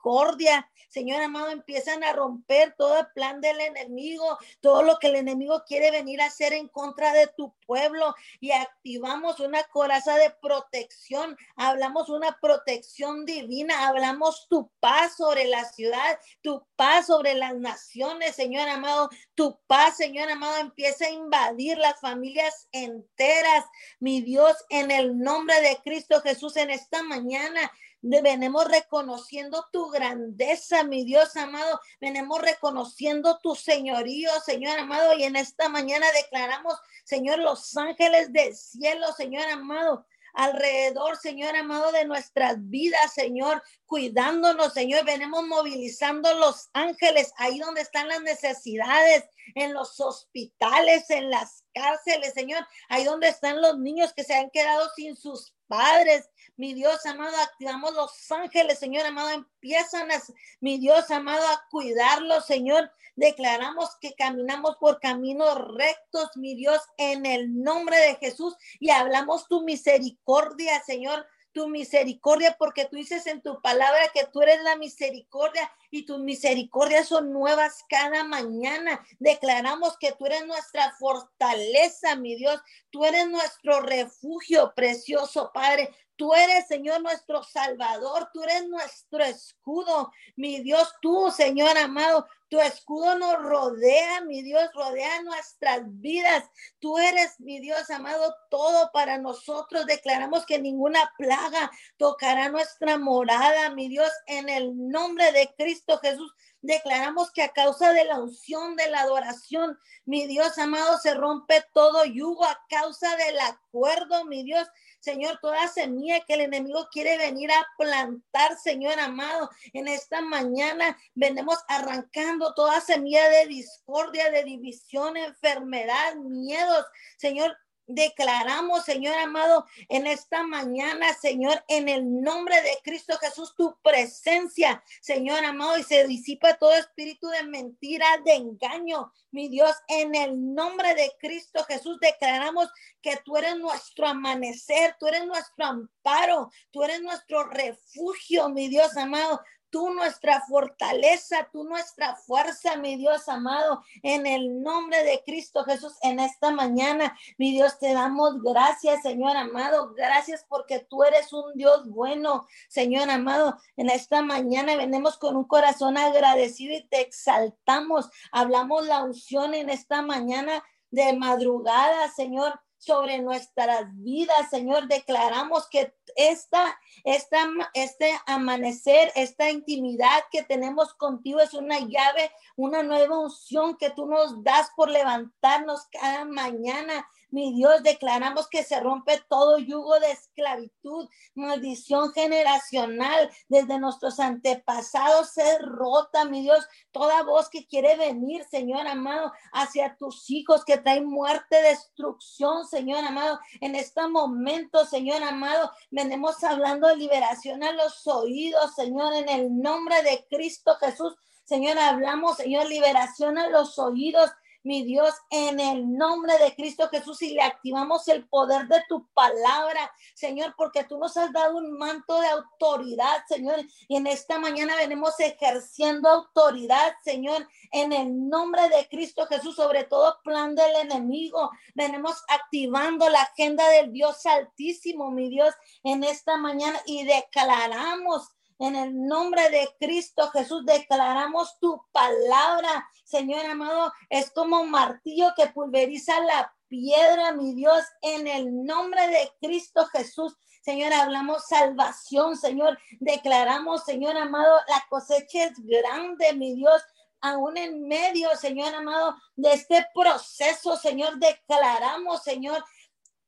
[0.89, 5.63] Señor amado, empiezan a romper todo el plan del enemigo, todo lo que el enemigo
[5.67, 8.15] quiere venir a hacer en contra de tu pueblo.
[8.41, 15.65] Y activamos una coraza de protección, hablamos una protección divina, hablamos tu paz sobre la
[15.67, 21.77] ciudad, tu paz sobre las naciones, Señor amado, tu paz, Señor amado, empieza a invadir
[21.77, 23.65] las familias enteras,
[24.01, 27.71] mi Dios, en el nombre de Cristo Jesús en esta mañana
[28.03, 35.37] venimos reconociendo tu grandeza, mi Dios amado, venimos reconociendo tu señorío, Señor amado, y en
[35.37, 36.75] esta mañana declaramos,
[37.05, 44.73] Señor, los ángeles del cielo, Señor amado, alrededor, Señor amado, de nuestras vidas, Señor, cuidándonos,
[44.73, 45.05] Señor.
[45.05, 49.25] Venimos movilizando los ángeles ahí donde están las necesidades,
[49.55, 54.51] en los hospitales, en las cárceles, Señor, ahí donde están los niños que se han
[54.51, 56.29] quedado sin sus padres,
[56.59, 60.21] mi Dios amado, activamos los ángeles, Señor amado, empiezan a,
[60.61, 62.91] mi Dios amado, a cuidarlos, Señor.
[63.15, 69.47] Declaramos que caminamos por caminos rectos, mi Dios, en el nombre de Jesús y hablamos
[69.47, 74.77] tu misericordia, Señor tu misericordia, porque tú dices en tu palabra que tú eres la
[74.77, 79.05] misericordia y tus misericordias son nuevas cada mañana.
[79.19, 82.61] Declaramos que tú eres nuestra fortaleza, mi Dios.
[82.91, 85.91] Tú eres nuestro refugio precioso, Padre.
[86.19, 88.29] Tú eres, Señor, nuestro Salvador.
[88.35, 90.13] Tú eres nuestro escudo.
[90.35, 96.45] Mi Dios, tú, Señor amado, tu escudo nos rodea, mi Dios, rodea nuestras vidas.
[96.81, 99.87] Tú eres, mi Dios amado, todo para nosotros.
[99.87, 106.35] Declaramos que ninguna plaga tocará nuestra morada, mi Dios, en el nombre de Cristo Jesús.
[106.63, 111.65] Declaramos que a causa de la unción, de la adoración, mi Dios amado, se rompe
[111.73, 114.67] todo yugo a causa del acuerdo, mi Dios.
[115.01, 120.99] Señor, toda semilla que el enemigo quiere venir a plantar, Señor amado, en esta mañana
[121.15, 126.85] venimos arrancando toda semilla de discordia, de división, enfermedad, miedos.
[127.17, 127.57] Señor,
[127.91, 134.85] Declaramos, Señor amado, en esta mañana, Señor, en el nombre de Cristo Jesús, tu presencia,
[135.01, 139.11] Señor amado, y se disipa todo espíritu de mentira, de engaño.
[139.31, 142.69] Mi Dios, en el nombre de Cristo Jesús, declaramos
[143.01, 148.95] que tú eres nuestro amanecer, tú eres nuestro amparo, tú eres nuestro refugio, mi Dios
[148.99, 155.65] amado tú nuestra fortaleza, tú nuestra fuerza, mi Dios amado, en el nombre de Cristo
[155.65, 161.33] Jesús, en esta mañana, mi Dios, te damos gracias, Señor amado, gracias porque tú eres
[161.33, 167.01] un Dios bueno, Señor amado, en esta mañana venimos con un corazón agradecido y te
[167.01, 174.89] exaltamos, hablamos la unción en esta mañana de madrugada, Señor, sobre nuestras vidas, Señor.
[174.89, 182.83] Declaramos que esta, esta, este amanecer, esta intimidad que tenemos contigo es una llave, una
[182.83, 188.81] nueva unción que tú nos das por levantarnos cada mañana mi Dios, declaramos que se
[188.81, 197.23] rompe todo yugo de esclavitud, maldición generacional desde nuestros antepasados se rota, mi Dios, toda
[197.23, 203.39] voz que quiere venir, Señor amado, hacia tus hijos que traen muerte, destrucción, Señor amado.
[203.61, 209.61] En este momento, Señor amado, venimos hablando de liberación a los oídos, Señor, en el
[209.61, 211.15] nombre de Cristo Jesús.
[211.45, 214.31] Señor, hablamos, Señor, liberación a los oídos
[214.63, 219.07] mi Dios, en el nombre de Cristo Jesús y le activamos el poder de tu
[219.15, 224.39] palabra, Señor, porque tú nos has dado un manto de autoridad, Señor, y en esta
[224.39, 230.75] mañana venimos ejerciendo autoridad, Señor, en el nombre de Cristo Jesús, sobre todo plan del
[230.77, 231.51] enemigo.
[231.75, 235.55] Venimos activando la agenda del Dios Altísimo, mi Dios,
[235.85, 238.29] en esta mañana y declaramos
[238.59, 243.93] en el nombre de Cristo Jesús declaramos tu palabra, Señor amado.
[244.11, 250.37] Es como martillo que pulveriza la piedra, mi Dios, en el nombre de Cristo Jesús.
[250.63, 252.79] Señor, hablamos salvación, Señor.
[253.01, 256.83] Declaramos, Señor amado, la cosecha es grande, mi Dios
[257.21, 262.65] aún en medio, Señor amado, de este proceso, Señor, declaramos, Señor,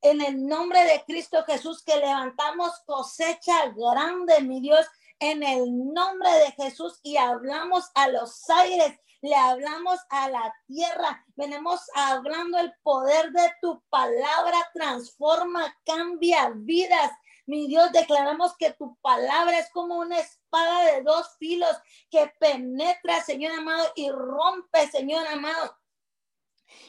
[0.03, 4.87] en el nombre de Cristo Jesús, que levantamos cosecha grande, mi Dios,
[5.21, 11.25] en el nombre de Jesús y hablamos a los aires, le hablamos a la tierra,
[11.37, 17.13] venimos hablando el poder de tu palabra, transforma, cambia vidas.
[17.45, 21.77] Mi Dios, declaramos que tu palabra es como una espada de dos filos
[22.11, 25.77] que penetra, Señor amado, y rompe, Señor amado,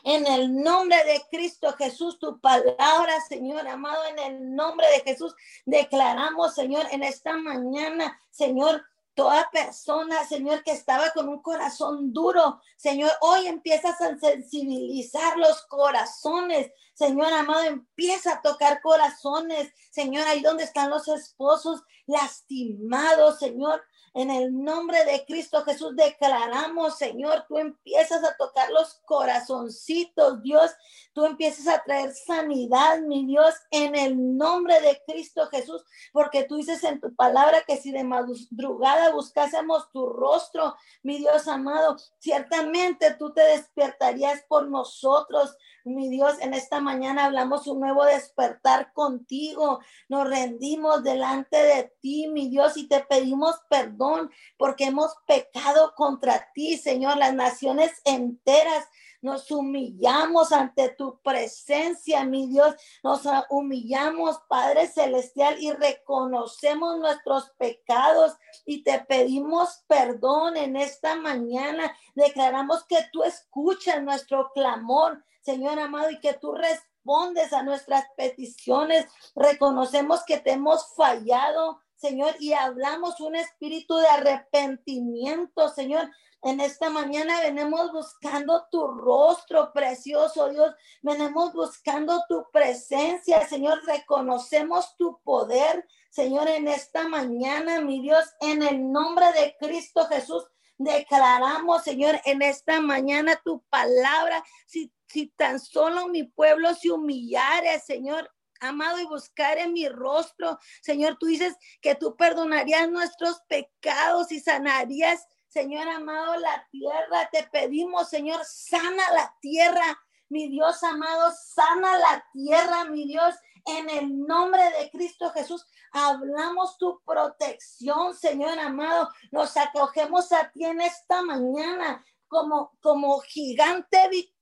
[0.03, 5.36] en el nombre de Cristo Jesús, tu palabra, Señor amado, en el nombre de Jesús,
[5.65, 12.61] declaramos, Señor, en esta mañana, Señor, toda persona, Señor, que estaba con un corazón duro,
[12.77, 16.71] Señor, hoy empiezas a sensibilizar los corazones,
[17.01, 23.81] Señor amado, empieza a tocar corazones, Señor, ahí donde están los esposos lastimados, Señor,
[24.13, 30.69] en el nombre de Cristo Jesús declaramos, Señor, tú empiezas a tocar los corazoncitos, Dios,
[31.13, 36.57] tú empiezas a traer sanidad, mi Dios, en el nombre de Cristo Jesús, porque tú
[36.57, 43.15] dices en tu palabra que si de madrugada buscásemos tu rostro, mi Dios amado, ciertamente
[43.17, 49.79] tú te despertarías por nosotros, mi Dios, en esta mañana hablamos un nuevo despertar contigo.
[50.09, 56.51] Nos rendimos delante de ti, mi Dios, y te pedimos perdón porque hemos pecado contra
[56.53, 57.17] ti, Señor.
[57.17, 58.87] Las naciones enteras
[59.21, 62.75] nos humillamos ante tu presencia, mi Dios.
[63.03, 68.35] Nos humillamos, Padre Celestial, y reconocemos nuestros pecados
[68.65, 71.95] y te pedimos perdón en esta mañana.
[72.15, 79.05] Declaramos que tú escuchas nuestro clamor Señor amado, y que tú respondes a nuestras peticiones.
[79.35, 86.09] Reconocemos que te hemos fallado, Señor, y hablamos un espíritu de arrepentimiento, Señor.
[86.43, 90.73] En esta mañana venimos buscando tu rostro precioso, Dios.
[91.03, 93.85] Venimos buscando tu presencia, Señor.
[93.85, 100.43] Reconocemos tu poder, Señor, en esta mañana, mi Dios, en el nombre de Cristo Jesús.
[100.79, 104.43] Declaramos, Señor, en esta mañana tu palabra.
[104.65, 108.32] Si si tan solo mi pueblo se humillare, Señor,
[108.62, 110.57] amado, y buscar en mi rostro.
[110.82, 117.30] Señor, tú dices que tú perdonarías nuestros pecados y sanarías, Señor amado, la tierra.
[117.32, 119.99] Te pedimos, Señor, sana la tierra.
[120.30, 123.36] Mi Dios amado, sana la tierra, mi Dios,
[123.66, 125.66] en el nombre de Cristo Jesús.
[125.91, 129.09] Hablamos tu protección, Señor amado.
[129.32, 134.40] Nos acogemos a ti en esta mañana como, como gigante victorioso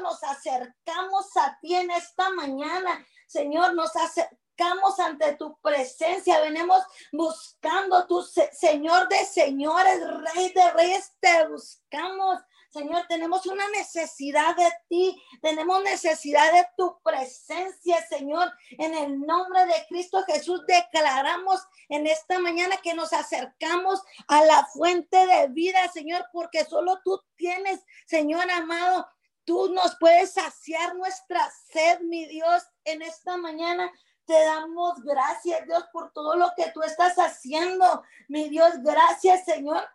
[0.00, 3.04] nos acercamos a ti en esta mañana.
[3.26, 10.00] Señor, nos acercamos ante tu presencia, venimos buscando tu Señor de señores,
[10.34, 12.40] Rey de reyes, te buscamos.
[12.72, 18.50] Señor, tenemos una necesidad de ti, tenemos necesidad de tu presencia, Señor.
[18.70, 21.60] En el nombre de Cristo Jesús declaramos
[21.90, 27.20] en esta mañana que nos acercamos a la fuente de vida, Señor, porque solo tú
[27.36, 29.06] tienes, Señor amado,
[29.44, 33.92] tú nos puedes saciar nuestra sed, mi Dios, en esta mañana.
[34.24, 38.02] Te damos gracias, Dios, por todo lo que tú estás haciendo.
[38.28, 39.86] Mi Dios, gracias, Señor,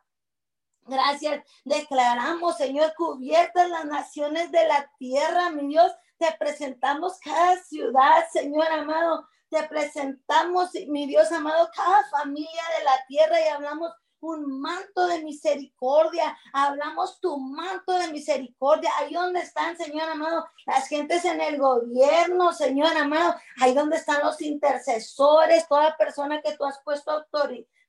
[0.88, 1.44] Gracias.
[1.66, 5.92] Declaramos, Señor, cubiertas las naciones de la tierra, mi Dios.
[6.18, 9.28] Te presentamos cada ciudad, Señor amado.
[9.50, 15.24] Te presentamos, mi Dios amado, cada familia de la tierra y hablamos un manto de
[15.24, 16.38] misericordia.
[16.54, 18.90] Hablamos tu manto de misericordia.
[18.98, 23.36] Ahí donde están, Señor amado, las gentes en el gobierno, Señor amado.
[23.62, 27.26] Ahí donde están los intercesores, toda persona que tú has puesto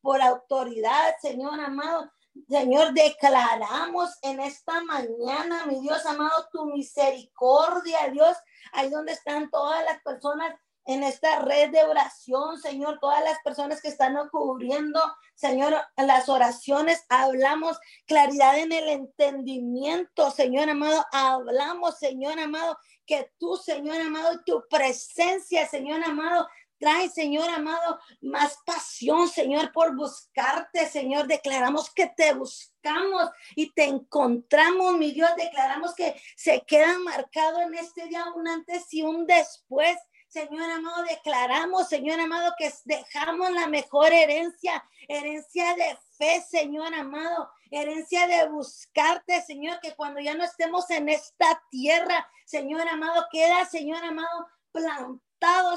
[0.03, 2.11] por autoridad, Señor amado.
[2.49, 8.37] Señor, declaramos en esta mañana, mi Dios amado, tu misericordia, Dios,
[8.73, 10.55] ahí donde están todas las personas
[10.89, 15.01] en esta red de oración, Señor, todas las personas que están cubriendo,
[15.35, 23.57] Señor, las oraciones, hablamos claridad en el entendimiento, Señor amado, hablamos, Señor amado, que tú,
[23.57, 26.49] Señor amado, tu presencia, Señor amado,
[26.79, 31.27] Trae, Señor amado, más pasión, Señor, por buscarte, Señor.
[31.27, 35.31] Declaramos que te buscamos y te encontramos, mi Dios.
[35.37, 39.97] Declaramos que se queda marcado en este día un antes y un después.
[40.29, 47.51] Señor amado, declaramos, Señor amado, que dejamos la mejor herencia, herencia de fe, Señor amado,
[47.71, 53.65] herencia de buscarte, Señor, que cuando ya no estemos en esta tierra, Señor amado, queda,
[53.65, 55.28] Señor amado, plantado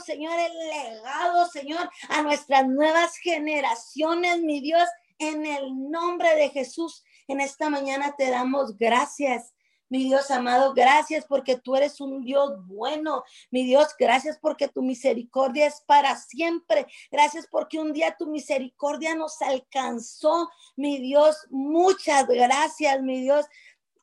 [0.05, 4.87] Señor, el legado, Señor, a nuestras nuevas generaciones, mi Dios,
[5.19, 7.03] en el nombre de Jesús.
[7.27, 9.53] En esta mañana te damos gracias.
[9.89, 13.23] Mi Dios amado, gracias porque tú eres un Dios bueno.
[13.51, 16.87] Mi Dios, gracias porque tu misericordia es para siempre.
[17.11, 20.49] Gracias porque un día tu misericordia nos alcanzó.
[20.77, 23.45] Mi Dios, muchas gracias, mi Dios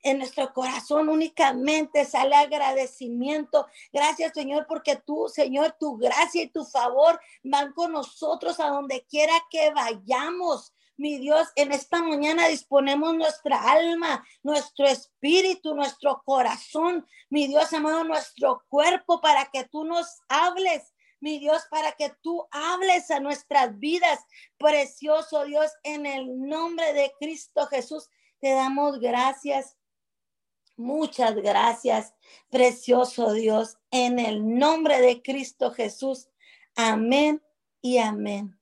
[0.03, 3.67] en nuestro corazón únicamente sale agradecimiento.
[3.93, 9.05] Gracias, Señor, porque tú, Señor, tu gracia y tu favor van con nosotros a donde
[9.07, 10.73] quiera que vayamos.
[10.97, 18.03] Mi Dios, en esta mañana disponemos nuestra alma, nuestro espíritu, nuestro corazón, mi Dios amado,
[18.03, 23.79] nuestro cuerpo para que tú nos hables, mi Dios, para que tú hables a nuestras
[23.79, 24.19] vidas.
[24.57, 28.09] Precioso Dios, en el nombre de Cristo Jesús,
[28.41, 29.78] te damos gracias
[30.79, 32.15] Muchas gracias,
[32.51, 36.29] precioso Dios, en el nombre de Cristo Jesús.
[36.77, 37.43] Amén
[37.83, 38.57] y amén.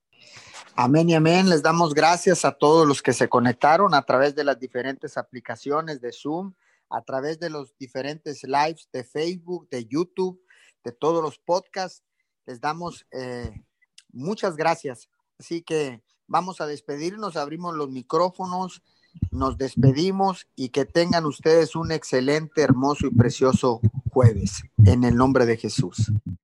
[0.74, 1.50] Amén y amén.
[1.50, 6.00] Les damos gracias a todos los que se conectaron a través de las diferentes aplicaciones
[6.00, 6.54] de Zoom,
[6.88, 10.42] a través de los diferentes lives de Facebook, de YouTube,
[10.84, 12.02] de todos los podcasts.
[12.46, 13.62] Les damos eh,
[14.10, 15.10] muchas gracias.
[15.38, 18.82] Así que vamos a despedirnos, abrimos los micrófonos
[19.30, 24.62] nos despedimos y que tengan ustedes un excelente, hermoso y precioso jueves.
[24.84, 26.12] En el nombre de Jesús.